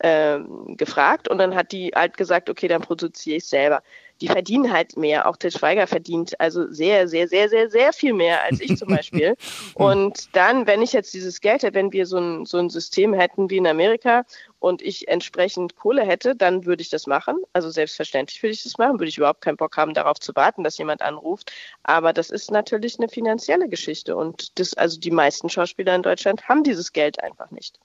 ähm, 0.00 0.76
gefragt. 0.76 1.28
Und 1.28 1.38
dann 1.38 1.54
hat 1.54 1.72
die 1.72 1.90
halt 1.94 2.16
gesagt, 2.16 2.50
okay, 2.50 2.68
dann 2.68 2.82
produziere 2.82 3.36
ich 3.38 3.44
selber 3.46 3.82
die 4.20 4.28
verdienen 4.28 4.72
halt 4.72 4.96
mehr. 4.96 5.28
Auch 5.28 5.36
Til 5.36 5.50
Schweiger 5.50 5.86
verdient 5.86 6.38
also 6.40 6.70
sehr, 6.70 7.08
sehr, 7.08 7.28
sehr, 7.28 7.48
sehr, 7.48 7.70
sehr 7.70 7.92
viel 7.92 8.12
mehr 8.12 8.42
als 8.44 8.60
ich 8.60 8.76
zum 8.76 8.88
Beispiel. 8.88 9.36
und 9.74 10.34
dann, 10.34 10.66
wenn 10.66 10.82
ich 10.82 10.92
jetzt 10.92 11.14
dieses 11.14 11.40
Geld 11.40 11.62
hätte, 11.62 11.74
wenn 11.74 11.92
wir 11.92 12.06
so 12.06 12.18
ein, 12.18 12.46
so 12.46 12.58
ein 12.58 12.70
System 12.70 13.14
hätten 13.14 13.50
wie 13.50 13.58
in 13.58 13.66
Amerika 13.66 14.24
und 14.58 14.82
ich 14.82 15.08
entsprechend 15.08 15.76
Kohle 15.76 16.04
hätte, 16.04 16.34
dann 16.34 16.66
würde 16.66 16.82
ich 16.82 16.90
das 16.90 17.06
machen. 17.06 17.36
Also 17.52 17.70
selbstverständlich 17.70 18.42
würde 18.42 18.52
ich 18.52 18.62
das 18.62 18.78
machen, 18.78 18.98
würde 18.98 19.08
ich 19.08 19.18
überhaupt 19.18 19.40
keinen 19.40 19.56
Bock 19.56 19.76
haben, 19.76 19.94
darauf 19.94 20.18
zu 20.18 20.34
warten, 20.34 20.64
dass 20.64 20.78
jemand 20.78 21.02
anruft. 21.02 21.52
Aber 21.82 22.12
das 22.12 22.30
ist 22.30 22.50
natürlich 22.50 22.98
eine 22.98 23.08
finanzielle 23.08 23.68
Geschichte 23.68 24.16
und 24.16 24.58
das, 24.58 24.74
also 24.74 24.98
die 24.98 25.10
meisten 25.10 25.48
Schauspieler 25.48 25.94
in 25.94 26.02
Deutschland 26.02 26.48
haben 26.48 26.64
dieses 26.64 26.92
Geld 26.92 27.22
einfach 27.22 27.50
nicht. 27.50 27.78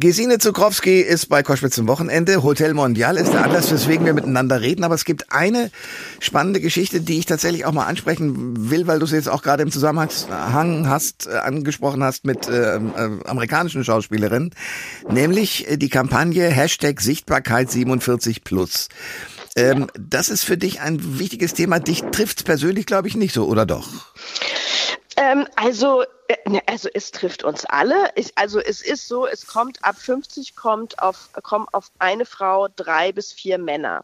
Gesine 0.00 0.38
Zukrowski 0.38 1.00
ist 1.00 1.28
bei 1.28 1.42
Koschwitz 1.42 1.74
zum 1.74 1.86
Wochenende. 1.86 2.42
Hotel 2.42 2.72
Mondial 2.72 3.18
ist 3.18 3.34
der 3.34 3.44
Anlass, 3.44 3.70
weswegen 3.70 4.06
wir 4.06 4.14
miteinander 4.14 4.62
reden. 4.62 4.82
Aber 4.82 4.94
es 4.94 5.04
gibt 5.04 5.30
eine 5.30 5.70
spannende 6.20 6.58
Geschichte, 6.60 7.02
die 7.02 7.18
ich 7.18 7.26
tatsächlich 7.26 7.66
auch 7.66 7.72
mal 7.72 7.84
ansprechen 7.84 8.70
will, 8.70 8.86
weil 8.86 8.98
du 8.98 9.04
es 9.04 9.10
jetzt 9.10 9.28
auch 9.28 9.42
gerade 9.42 9.62
im 9.62 9.70
Zusammenhang 9.70 10.88
hast, 10.88 11.26
äh, 11.26 11.32
angesprochen 11.32 12.02
hast 12.02 12.24
mit 12.24 12.48
äh, 12.48 12.76
äh, 12.76 12.80
amerikanischen 13.26 13.84
Schauspielerinnen. 13.84 14.54
Nämlich 15.10 15.68
äh, 15.68 15.76
die 15.76 15.90
Kampagne 15.90 16.48
Hashtag 16.48 17.02
Sichtbarkeit 17.02 17.70
47 17.70 18.42
plus. 18.42 18.88
Ähm, 19.54 19.88
das 19.98 20.30
ist 20.30 20.44
für 20.44 20.56
dich 20.56 20.80
ein 20.80 21.18
wichtiges 21.18 21.52
Thema. 21.52 21.78
Dich 21.78 22.04
trifft 22.10 22.46
persönlich, 22.46 22.86
glaube 22.86 23.08
ich, 23.08 23.16
nicht 23.16 23.34
so, 23.34 23.46
oder 23.46 23.66
doch? 23.66 23.86
Ähm, 25.20 25.46
also, 25.54 26.02
äh, 26.28 26.48
ne, 26.48 26.62
also 26.66 26.88
es 26.94 27.10
trifft 27.10 27.44
uns 27.44 27.66
alle. 27.66 28.10
Ich, 28.14 28.32
also 28.38 28.58
es 28.58 28.80
ist 28.80 29.06
so, 29.06 29.26
es 29.26 29.46
kommt 29.46 29.84
ab 29.84 29.96
50 29.96 30.56
kommt 30.56 30.98
auf, 31.02 31.30
kommen 31.42 31.66
auf 31.72 31.90
eine 31.98 32.24
Frau 32.24 32.68
drei 32.74 33.12
bis 33.12 33.30
vier 33.30 33.58
Männer. 33.58 34.00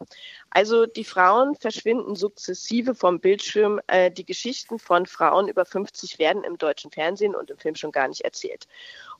Also 0.51 0.85
die 0.85 1.03
Frauen 1.03 1.55
verschwinden 1.55 2.15
sukzessive 2.15 2.93
vom 2.93 3.19
Bildschirm. 3.19 3.81
Äh, 3.87 4.11
die 4.11 4.25
Geschichten 4.25 4.77
von 4.77 5.07
Frauen 5.07 5.47
über 5.47 5.65
50 5.65 6.19
werden 6.19 6.43
im 6.43 6.59
deutschen 6.59 6.91
Fernsehen 6.91 7.33
und 7.33 7.49
im 7.49 7.57
Film 7.57 7.73
schon 7.73 7.91
gar 7.91 8.07
nicht 8.07 8.21
erzählt. 8.21 8.67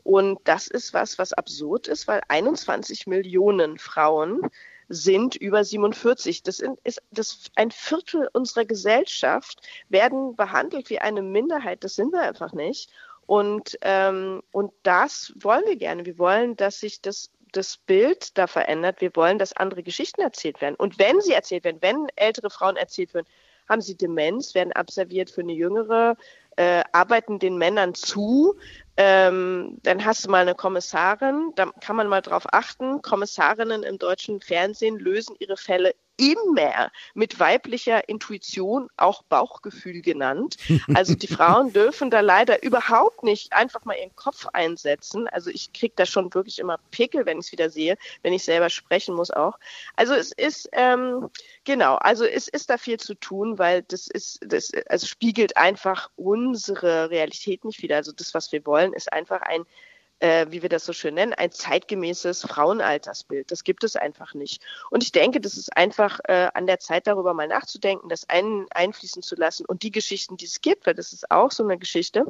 Und 0.04 0.40
das 0.44 0.68
ist 0.68 0.94
was, 0.94 1.18
was 1.18 1.34
absurd 1.34 1.88
ist, 1.88 2.08
weil 2.08 2.22
21 2.28 3.08
Millionen 3.08 3.80
Frauen 3.80 4.42
sind 4.90 5.36
über 5.36 5.64
47. 5.64 6.44
Das 6.44 6.62
ist 6.84 7.02
das 7.12 7.46
ein 7.56 7.72
Viertel 7.72 8.30
unserer 8.34 8.66
Gesellschaft 8.66 9.62
werden 9.90 10.36
behandelt 10.36 10.90
wie 10.90 11.00
eine 11.00 11.22
Minderheit. 11.22 11.84
Das 11.84 11.96
sind 11.96 12.14
wir 12.14 12.22
einfach 12.22 12.54
nicht. 12.54 12.90
Und, 13.26 13.78
ähm, 13.82 14.42
und 14.52 14.72
das 14.84 15.34
wollen 15.36 15.66
wir 15.66 15.76
gerne. 15.76 16.06
Wir 16.06 16.18
wollen, 16.18 16.56
dass 16.56 16.80
sich 16.80 17.02
das 17.02 17.30
das 17.52 17.78
Bild 17.78 18.38
da 18.38 18.46
verändert. 18.48 19.02
Wir 19.02 19.16
wollen, 19.16 19.40
dass 19.40 19.54
andere 19.54 19.84
Geschichten 19.84 20.22
erzählt 20.22 20.62
werden. 20.62 20.76
Und 20.76 21.00
wenn 21.00 21.22
sie 21.22 21.34
erzählt 21.34 21.64
werden, 21.64 21.82
wenn 21.82 22.08
ältere 22.16 22.50
Frauen 22.50 22.76
erzählt 22.76 23.14
werden, 23.14 23.28
haben 23.68 23.82
sie 23.82 23.96
Demenz, 23.96 24.56
werden 24.56 24.74
absolviert 24.74 25.30
für 25.30 25.42
eine 25.42 25.54
jüngere, 25.54 26.16
äh, 26.56 26.84
arbeiten 26.92 27.40
den 27.40 27.58
Männern 27.58 27.94
zu, 27.94 28.56
ähm, 28.98 29.78
dann 29.84 30.04
hast 30.04 30.26
du 30.26 30.30
mal 30.30 30.42
eine 30.42 30.56
Kommissarin, 30.56 31.52
da 31.56 31.72
kann 31.82 31.96
man 31.96 32.08
mal 32.08 32.22
drauf 32.22 32.46
achten. 32.52 33.02
Kommissarinnen 33.04 33.84
im 33.84 34.00
deutschen 34.00 34.42
Fernsehen 34.42 34.98
lösen 34.98 35.36
ihre 35.40 35.56
Fälle 35.56 35.94
immer 36.18 36.92
mit 37.14 37.40
weiblicher 37.40 38.10
Intuition, 38.10 38.90
auch 38.98 39.24
Bauchgefühl 39.24 40.02
genannt. 40.02 40.58
Also 40.94 41.16
die 41.16 41.28
Frauen 41.28 41.72
dürfen 41.74 42.10
da 42.10 42.20
leider 42.20 42.64
überhaupt 42.64 43.24
nicht 43.24 43.54
einfach 43.54 43.86
mal 43.86 43.96
ihren 43.96 44.16
Kopf 44.16 44.48
einsetzen. 44.54 45.28
Also 45.28 45.50
ich 45.50 45.72
kriege 45.74 45.94
da 45.96 46.06
schon 46.06 46.34
wirklich 46.34 46.60
immer 46.60 46.80
Pickel, 46.92 47.26
wenn 47.26 47.40
ich 47.40 47.46
es 47.46 47.52
wieder 47.52 47.70
sehe, 47.70 47.98
wenn 48.24 48.34
ich 48.34 48.44
selber 48.44 48.70
sprechen 48.70 49.16
muss 49.16 49.32
auch. 49.32 49.58
Also 49.96 50.14
es 50.14 50.32
ist, 50.32 50.70
ähm, 50.74 51.30
genau, 51.64 51.96
also 51.96 52.26
es 52.26 52.48
ist 52.48 52.70
da 52.70 52.78
viel 52.78 53.00
zu 53.00 53.14
tun, 53.14 53.60
weil 53.60 53.84
das 53.84 54.08
ist, 54.08 54.40
das 54.42 54.72
also 54.88 55.06
spiegelt 55.06 55.56
einfach 55.56 56.10
unsere 56.16 57.10
Realität 57.10 57.64
nicht 57.64 57.82
wieder. 57.82 57.98
Also 57.98 58.12
das, 58.12 58.34
was 58.34 58.52
wir 58.52 58.66
wollen, 58.66 58.94
ist 58.94 59.14
einfach 59.14 59.42
ein 59.42 59.66
äh, 60.20 60.48
wie 60.50 60.62
wir 60.62 60.70
das 60.70 60.86
so 60.86 60.94
schön 60.94 61.16
nennen, 61.16 61.34
ein 61.34 61.52
zeitgemäßes 61.52 62.42
Frauenaltersbild. 62.44 63.52
Das 63.52 63.64
gibt 63.64 63.84
es 63.84 63.96
einfach 63.96 64.34
nicht. 64.34 64.64
Und 64.90 65.04
ich 65.04 65.12
denke, 65.12 65.40
das 65.40 65.58
ist 65.58 65.76
einfach 65.76 66.20
äh, 66.26 66.50
an 66.54 66.68
der 66.68 66.80
Zeit, 66.80 67.08
darüber 67.08 67.34
mal 67.34 67.48
nachzudenken, 67.48 68.10
das 68.10 68.30
ein, 68.30 68.66
einfließen 68.72 69.22
zu 69.22 69.36
lassen 69.36 69.66
und 69.66 69.84
die 69.84 69.92
Geschichten, 69.92 70.38
die 70.38 70.46
es 70.46 70.62
gibt, 70.62 70.86
weil 70.88 70.96
das 70.96 71.14
ist 71.14 71.32
auch 71.32 71.52
so 71.52 71.64
eine 71.64 71.78
Geschichte, 71.78 72.26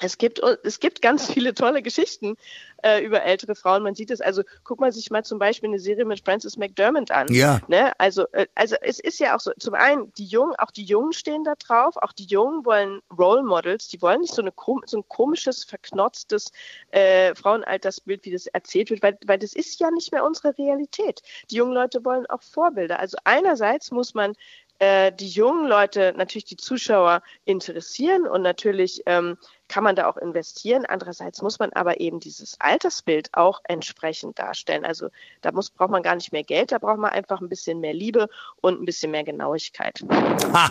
es 0.00 0.18
gibt, 0.18 0.40
es 0.62 0.80
gibt 0.80 1.00
ganz 1.00 1.30
viele 1.32 1.54
tolle 1.54 1.82
Geschichten 1.82 2.36
äh, 2.82 3.02
über 3.02 3.22
ältere 3.22 3.54
Frauen. 3.54 3.82
Man 3.82 3.94
sieht 3.94 4.10
es, 4.10 4.20
also 4.20 4.42
guck 4.64 4.80
mal 4.80 4.92
sich 4.92 5.10
mal 5.10 5.24
zum 5.24 5.38
Beispiel 5.38 5.70
eine 5.70 5.78
Serie 5.78 6.04
mit 6.04 6.24
Frances 6.24 6.56
McDermott 6.56 7.10
an. 7.10 7.32
Ja. 7.32 7.60
Ne? 7.68 7.92
Also, 7.98 8.26
äh, 8.32 8.46
also 8.54 8.76
es 8.82 9.00
ist 9.00 9.18
ja 9.18 9.34
auch 9.34 9.40
so, 9.40 9.52
zum 9.58 9.74
einen, 9.74 10.12
die 10.14 10.26
Jungen, 10.26 10.54
auch 10.58 10.70
die 10.70 10.84
Jungen 10.84 11.12
stehen 11.12 11.44
da 11.44 11.54
drauf, 11.54 11.96
auch 11.96 12.12
die 12.12 12.26
Jungen 12.26 12.64
wollen 12.64 13.00
Role 13.16 13.42
Models, 13.42 13.88
die 13.88 14.00
wollen 14.02 14.20
nicht 14.20 14.34
so, 14.34 14.42
eine, 14.42 14.52
so 14.86 14.98
ein 14.98 15.08
komisches, 15.08 15.64
verknotztes 15.64 16.52
äh, 16.90 17.34
Frauenaltersbild, 17.34 18.24
wie 18.24 18.32
das 18.32 18.46
erzählt 18.46 18.90
wird, 18.90 19.02
weil, 19.02 19.18
weil 19.26 19.38
das 19.38 19.54
ist 19.54 19.80
ja 19.80 19.90
nicht 19.90 20.12
mehr 20.12 20.24
unsere 20.24 20.56
Realität. 20.58 21.22
Die 21.50 21.56
jungen 21.56 21.72
Leute 21.72 22.04
wollen 22.04 22.26
auch 22.26 22.42
Vorbilder. 22.42 22.98
Also 22.98 23.16
einerseits 23.24 23.90
muss 23.90 24.14
man 24.14 24.34
äh, 24.78 25.12
die 25.12 25.28
jungen 25.28 25.66
Leute, 25.66 26.12
natürlich 26.16 26.44
die 26.44 26.56
Zuschauer 26.56 27.22
interessieren 27.44 28.26
und 28.26 28.42
natürlich 28.42 29.02
ähm, 29.06 29.38
kann 29.68 29.84
man 29.84 29.96
da 29.96 30.08
auch 30.08 30.16
investieren. 30.16 30.84
Andererseits 30.86 31.42
muss 31.42 31.58
man 31.58 31.72
aber 31.72 32.00
eben 32.00 32.20
dieses 32.20 32.56
Altersbild 32.60 33.30
auch 33.32 33.60
entsprechend 33.64 34.38
darstellen. 34.38 34.84
Also 34.84 35.08
da 35.42 35.52
muss, 35.52 35.70
braucht 35.70 35.90
man 35.90 36.02
gar 36.02 36.14
nicht 36.14 36.32
mehr 36.32 36.44
Geld, 36.44 36.72
da 36.72 36.78
braucht 36.78 36.98
man 36.98 37.10
einfach 37.10 37.40
ein 37.40 37.48
bisschen 37.48 37.80
mehr 37.80 37.94
Liebe 37.94 38.28
und 38.60 38.80
ein 38.80 38.84
bisschen 38.84 39.10
mehr 39.10 39.24
Genauigkeit. 39.24 40.04
Ha, 40.52 40.70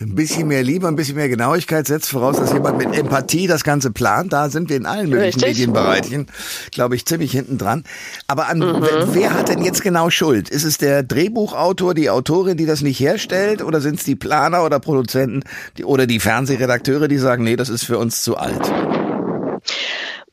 ein 0.00 0.14
bisschen 0.14 0.48
mehr 0.48 0.62
Liebe, 0.62 0.86
ein 0.86 0.96
bisschen 0.96 1.16
mehr 1.16 1.28
Genauigkeit 1.28 1.86
setzt 1.86 2.10
voraus, 2.10 2.36
dass 2.36 2.52
jemand 2.52 2.78
mit 2.78 2.96
Empathie 2.96 3.46
das 3.46 3.64
Ganze 3.64 3.90
plant. 3.90 4.32
Da 4.32 4.48
sind 4.50 4.68
wir 4.68 4.76
in 4.76 4.86
allen 4.86 5.10
möglichen 5.10 5.40
Richtig. 5.40 5.66
Medienbereichen, 5.66 6.26
glaube 6.70 6.94
ich, 6.94 7.06
ziemlich 7.06 7.32
hinten 7.32 7.58
dran. 7.58 7.84
Aber 8.26 8.48
an, 8.48 8.58
mhm. 8.58 8.86
wer, 9.12 9.34
hat 9.34 9.48
denn 9.48 9.62
jetzt 9.62 9.82
genau 9.82 10.10
Schuld? 10.10 10.48
Ist 10.48 10.64
es 10.64 10.78
der 10.78 11.02
Drehbuchautor, 11.02 11.94
die 11.94 12.10
Autorin, 12.10 12.56
die 12.56 12.66
das 12.66 12.82
nicht 12.82 13.00
herstellt? 13.00 13.62
Oder 13.62 13.80
sind 13.80 13.98
es 13.98 14.04
die 14.04 14.16
Planer 14.16 14.64
oder 14.64 14.80
Produzenten 14.80 15.42
die, 15.76 15.84
oder 15.84 16.06
die 16.06 16.20
Fernsehredakteure, 16.20 17.08
die 17.08 17.18
sagen, 17.18 17.44
nee, 17.44 17.56
das 17.56 17.68
ist 17.68 17.84
für 17.84 17.98
uns 17.98 18.22
zu 18.22 18.27
alt? 18.34 18.68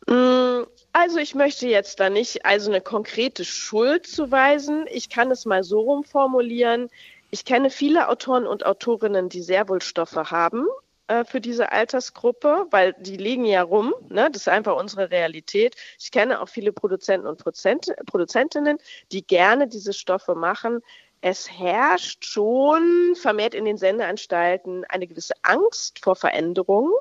Mm, 0.07 0.63
also 0.93 1.17
ich 1.17 1.35
möchte 1.35 1.67
jetzt 1.67 1.99
da 1.99 2.09
nicht 2.09 2.45
also 2.45 2.71
eine 2.71 2.81
konkrete 2.81 3.43
Schuld 3.45 4.07
zuweisen. 4.07 4.85
Ich 4.89 5.09
kann 5.09 5.31
es 5.31 5.45
mal 5.45 5.63
so 5.63 5.81
rum 5.81 6.03
formulieren. 6.03 6.89
Ich 7.31 7.45
kenne 7.45 7.69
viele 7.69 8.07
Autoren 8.09 8.47
und 8.47 8.65
Autorinnen, 8.65 9.29
die 9.29 9.41
sehr 9.41 9.67
wohl 9.67 9.81
Stoffe 9.81 10.31
haben 10.31 10.65
äh, 11.07 11.25
für 11.25 11.41
diese 11.41 11.71
Altersgruppe, 11.71 12.67
weil 12.71 12.95
die 12.99 13.17
liegen 13.17 13.45
ja 13.45 13.61
rum. 13.61 13.93
Ne? 14.09 14.29
Das 14.31 14.43
ist 14.43 14.47
einfach 14.47 14.75
unsere 14.75 15.11
Realität. 15.11 15.75
Ich 15.99 16.11
kenne 16.11 16.41
auch 16.41 16.49
viele 16.49 16.71
Produzenten 16.71 17.27
und 17.27 17.37
Produzent, 17.37 17.93
Produzentinnen, 18.05 18.77
die 19.11 19.25
gerne 19.25 19.67
diese 19.67 19.93
Stoffe 19.93 20.35
machen. 20.35 20.81
Es 21.21 21.51
herrscht 21.51 22.25
schon 22.25 23.15
vermehrt 23.15 23.55
in 23.55 23.65
den 23.65 23.77
Sendeanstalten 23.77 24.85
eine 24.85 25.07
gewisse 25.07 25.33
Angst 25.41 25.99
vor 25.99 26.15
Veränderungen. 26.15 26.93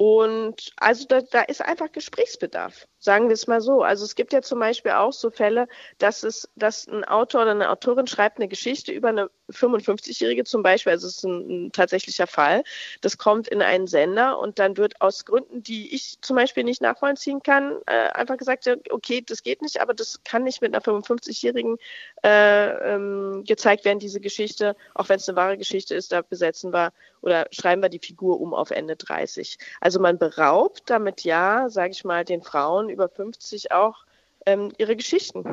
Und 0.00 0.70
also 0.76 1.06
da, 1.08 1.20
da 1.22 1.42
ist 1.42 1.60
einfach 1.60 1.90
Gesprächsbedarf, 1.90 2.86
sagen 3.00 3.26
wir 3.26 3.34
es 3.34 3.48
mal 3.48 3.60
so. 3.60 3.82
Also 3.82 4.04
es 4.04 4.14
gibt 4.14 4.32
ja 4.32 4.42
zum 4.42 4.60
Beispiel 4.60 4.92
auch 4.92 5.12
so 5.12 5.28
Fälle, 5.28 5.66
dass 5.98 6.22
es, 6.22 6.48
dass 6.54 6.86
ein 6.86 7.02
Autor 7.02 7.42
oder 7.42 7.50
eine 7.50 7.68
Autorin 7.68 8.06
schreibt 8.06 8.38
eine 8.38 8.46
Geschichte 8.46 8.92
über 8.92 9.08
eine 9.08 9.28
55-Jährige 9.50 10.44
zum 10.44 10.62
Beispiel, 10.62 10.92
also 10.92 11.08
es 11.08 11.16
ist 11.16 11.24
ein, 11.24 11.66
ein, 11.66 11.72
tatsächlicher 11.72 12.28
Fall. 12.28 12.62
Das 13.00 13.18
kommt 13.18 13.48
in 13.48 13.60
einen 13.60 13.88
Sender 13.88 14.38
und 14.38 14.60
dann 14.60 14.76
wird 14.76 15.00
aus 15.00 15.24
Gründen, 15.24 15.64
die 15.64 15.92
ich 15.92 16.20
zum 16.20 16.36
Beispiel 16.36 16.62
nicht 16.62 16.80
nachvollziehen 16.80 17.42
kann, 17.42 17.78
äh, 17.86 18.10
einfach 18.10 18.36
gesagt, 18.36 18.68
okay, 18.90 19.24
das 19.26 19.42
geht 19.42 19.62
nicht, 19.62 19.80
aber 19.80 19.94
das 19.94 20.22
kann 20.22 20.44
nicht 20.44 20.62
mit 20.62 20.72
einer 20.72 20.84
55-Jährigen 20.84 21.76
äh, 22.22 22.94
ähm, 22.94 23.42
gezeigt 23.44 23.84
werden, 23.84 23.98
diese 23.98 24.20
Geschichte, 24.20 24.76
auch 24.94 25.08
wenn 25.08 25.16
es 25.16 25.28
eine 25.28 25.34
wahre 25.34 25.58
Geschichte 25.58 25.96
ist, 25.96 26.12
da 26.12 26.22
besetzen 26.22 26.72
wir 26.72 26.92
oder 27.20 27.46
schreiben 27.50 27.82
wir 27.82 27.88
die 27.88 27.98
Figur 27.98 28.40
um 28.40 28.54
auf 28.54 28.70
Ende 28.70 28.96
30. 28.96 29.58
Also 29.80 30.00
man 30.00 30.18
beraubt 30.18 30.82
damit 30.86 31.24
ja, 31.24 31.68
sage 31.68 31.92
ich 31.92 32.04
mal, 32.04 32.24
den 32.24 32.42
Frauen 32.42 32.88
über 32.88 33.08
50 33.08 33.72
auch 33.72 34.04
ähm, 34.46 34.72
ihre 34.78 34.96
Geschichten. 34.96 35.44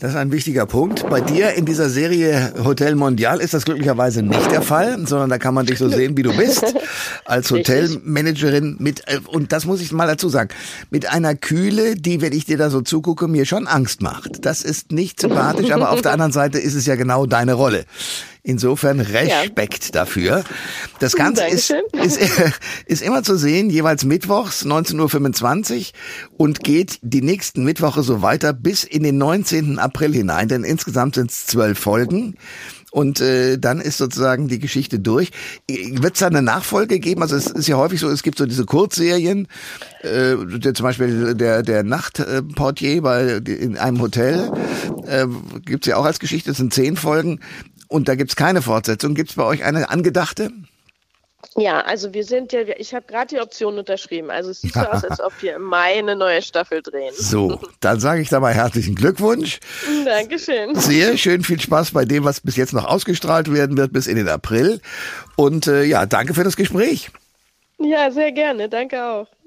Das 0.00 0.12
ist 0.12 0.16
ein 0.16 0.30
wichtiger 0.30 0.64
Punkt. 0.64 1.10
Bei 1.10 1.20
dir 1.20 1.54
in 1.54 1.64
dieser 1.64 1.90
Serie 1.90 2.52
Hotel 2.62 2.94
Mondial 2.94 3.40
ist 3.40 3.52
das 3.52 3.64
glücklicherweise 3.64 4.22
nicht 4.22 4.48
der 4.52 4.62
Fall, 4.62 4.96
sondern 5.08 5.28
da 5.28 5.38
kann 5.38 5.54
man 5.54 5.66
dich 5.66 5.78
so 5.78 5.88
sehen, 5.88 6.16
wie 6.16 6.22
du 6.22 6.36
bist, 6.36 6.64
als 7.24 7.50
Hotelmanagerin 7.50 8.76
mit, 8.78 9.02
äh, 9.06 9.18
und 9.26 9.50
das 9.50 9.66
muss 9.66 9.80
ich 9.80 9.90
mal 9.90 10.06
dazu 10.06 10.28
sagen, 10.28 10.50
mit 10.90 11.10
einer 11.10 11.34
Kühle, 11.34 11.96
die, 11.96 12.20
wenn 12.20 12.32
ich 12.32 12.44
dir 12.44 12.56
da 12.56 12.70
so 12.70 12.80
zugucke, 12.80 13.26
mir 13.26 13.44
schon 13.44 13.66
Angst 13.66 14.00
macht. 14.00 14.44
Das 14.46 14.62
ist 14.62 14.92
nicht 14.92 15.20
sympathisch, 15.20 15.72
aber 15.72 15.90
auf 15.90 16.00
der 16.00 16.12
anderen 16.12 16.30
Seite 16.30 16.60
ist 16.60 16.74
es 16.74 16.86
ja 16.86 16.94
genau 16.94 17.26
deine 17.26 17.54
Rolle. 17.54 17.84
Insofern 18.42 19.00
Respekt 19.00 19.84
ja. 19.86 19.90
dafür. 19.92 20.44
Das 21.00 21.14
Ganze 21.14 21.46
ist, 21.46 21.74
ist, 21.92 22.20
ist 22.86 23.02
immer 23.02 23.22
zu 23.22 23.36
sehen, 23.36 23.70
jeweils 23.70 24.04
mittwochs 24.04 24.64
19.25 24.64 25.92
Uhr 26.32 26.38
und 26.38 26.60
geht 26.64 26.98
die 27.02 27.22
nächsten 27.22 27.64
Mittwoche 27.64 28.02
so 28.02 28.22
weiter 28.22 28.52
bis 28.52 28.84
in 28.84 29.02
den 29.02 29.18
19. 29.18 29.78
April 29.78 30.14
hinein, 30.14 30.48
denn 30.48 30.64
insgesamt 30.64 31.16
sind 31.16 31.30
es 31.30 31.46
zwölf 31.46 31.78
Folgen. 31.78 32.36
Und 32.90 33.20
äh, 33.20 33.58
dann 33.58 33.80
ist 33.80 33.98
sozusagen 33.98 34.48
die 34.48 34.58
Geschichte 34.58 34.98
durch. 34.98 35.30
Wird 35.68 36.14
es 36.14 36.20
da 36.20 36.26
eine 36.28 36.40
Nachfolge 36.40 36.98
geben? 37.00 37.20
Also 37.20 37.36
es 37.36 37.46
ist 37.46 37.68
ja 37.68 37.76
häufig 37.76 38.00
so, 38.00 38.08
es 38.08 38.22
gibt 38.22 38.38
so 38.38 38.46
diese 38.46 38.64
Kurzserien, 38.64 39.46
äh, 40.00 40.36
der, 40.58 40.72
zum 40.72 40.84
Beispiel 40.84 41.34
der, 41.34 41.62
der 41.62 41.82
Nachtportier 41.82 43.02
bei 43.02 43.40
in 43.44 43.76
einem 43.76 44.00
Hotel, 44.00 44.50
äh, 45.06 45.26
gibt 45.66 45.86
ja 45.86 45.96
auch 45.96 46.06
als 46.06 46.18
Geschichte, 46.18 46.50
das 46.50 46.56
sind 46.56 46.72
zehn 46.72 46.96
Folgen. 46.96 47.40
Und 47.88 48.08
da 48.08 48.14
gibt's 48.14 48.36
keine 48.36 48.62
Fortsetzung. 48.62 49.14
Gibt's 49.14 49.34
bei 49.34 49.44
euch 49.44 49.64
eine 49.64 49.90
angedachte? 49.90 50.50
Ja, 51.56 51.80
also 51.80 52.12
wir 52.14 52.24
sind 52.24 52.52
ja, 52.52 52.60
ich 52.76 52.94
habe 52.94 53.06
gerade 53.06 53.34
die 53.34 53.40
Option 53.40 53.78
unterschrieben. 53.78 54.30
Also 54.30 54.50
es 54.50 54.60
sieht 54.60 54.74
so 54.74 54.80
aus, 54.80 55.04
als 55.04 55.20
ob 55.20 55.32
wir 55.40 55.56
im 55.56 55.62
Mai 55.62 55.98
eine 55.98 56.16
neue 56.16 56.42
Staffel 56.42 56.82
drehen. 56.82 57.14
So, 57.16 57.60
dann 57.80 58.00
sage 58.00 58.20
ich 58.20 58.28
dabei 58.28 58.54
herzlichen 58.54 58.94
Glückwunsch. 58.94 59.60
Dankeschön. 60.04 60.74
Sehr 60.74 61.16
schön, 61.16 61.44
viel 61.44 61.60
Spaß 61.60 61.92
bei 61.92 62.04
dem, 62.04 62.24
was 62.24 62.40
bis 62.40 62.56
jetzt 62.56 62.72
noch 62.72 62.84
ausgestrahlt 62.84 63.52
werden 63.52 63.76
wird, 63.76 63.92
bis 63.92 64.08
in 64.08 64.16
den 64.16 64.28
April. 64.28 64.80
Und 65.36 65.68
äh, 65.68 65.84
ja, 65.84 66.06
danke 66.06 66.34
für 66.34 66.44
das 66.44 66.56
Gespräch. 66.56 67.10
Ja, 67.78 68.10
sehr 68.10 68.32
gerne. 68.32 68.68
Danke 68.68 69.04
auch. 69.04 69.28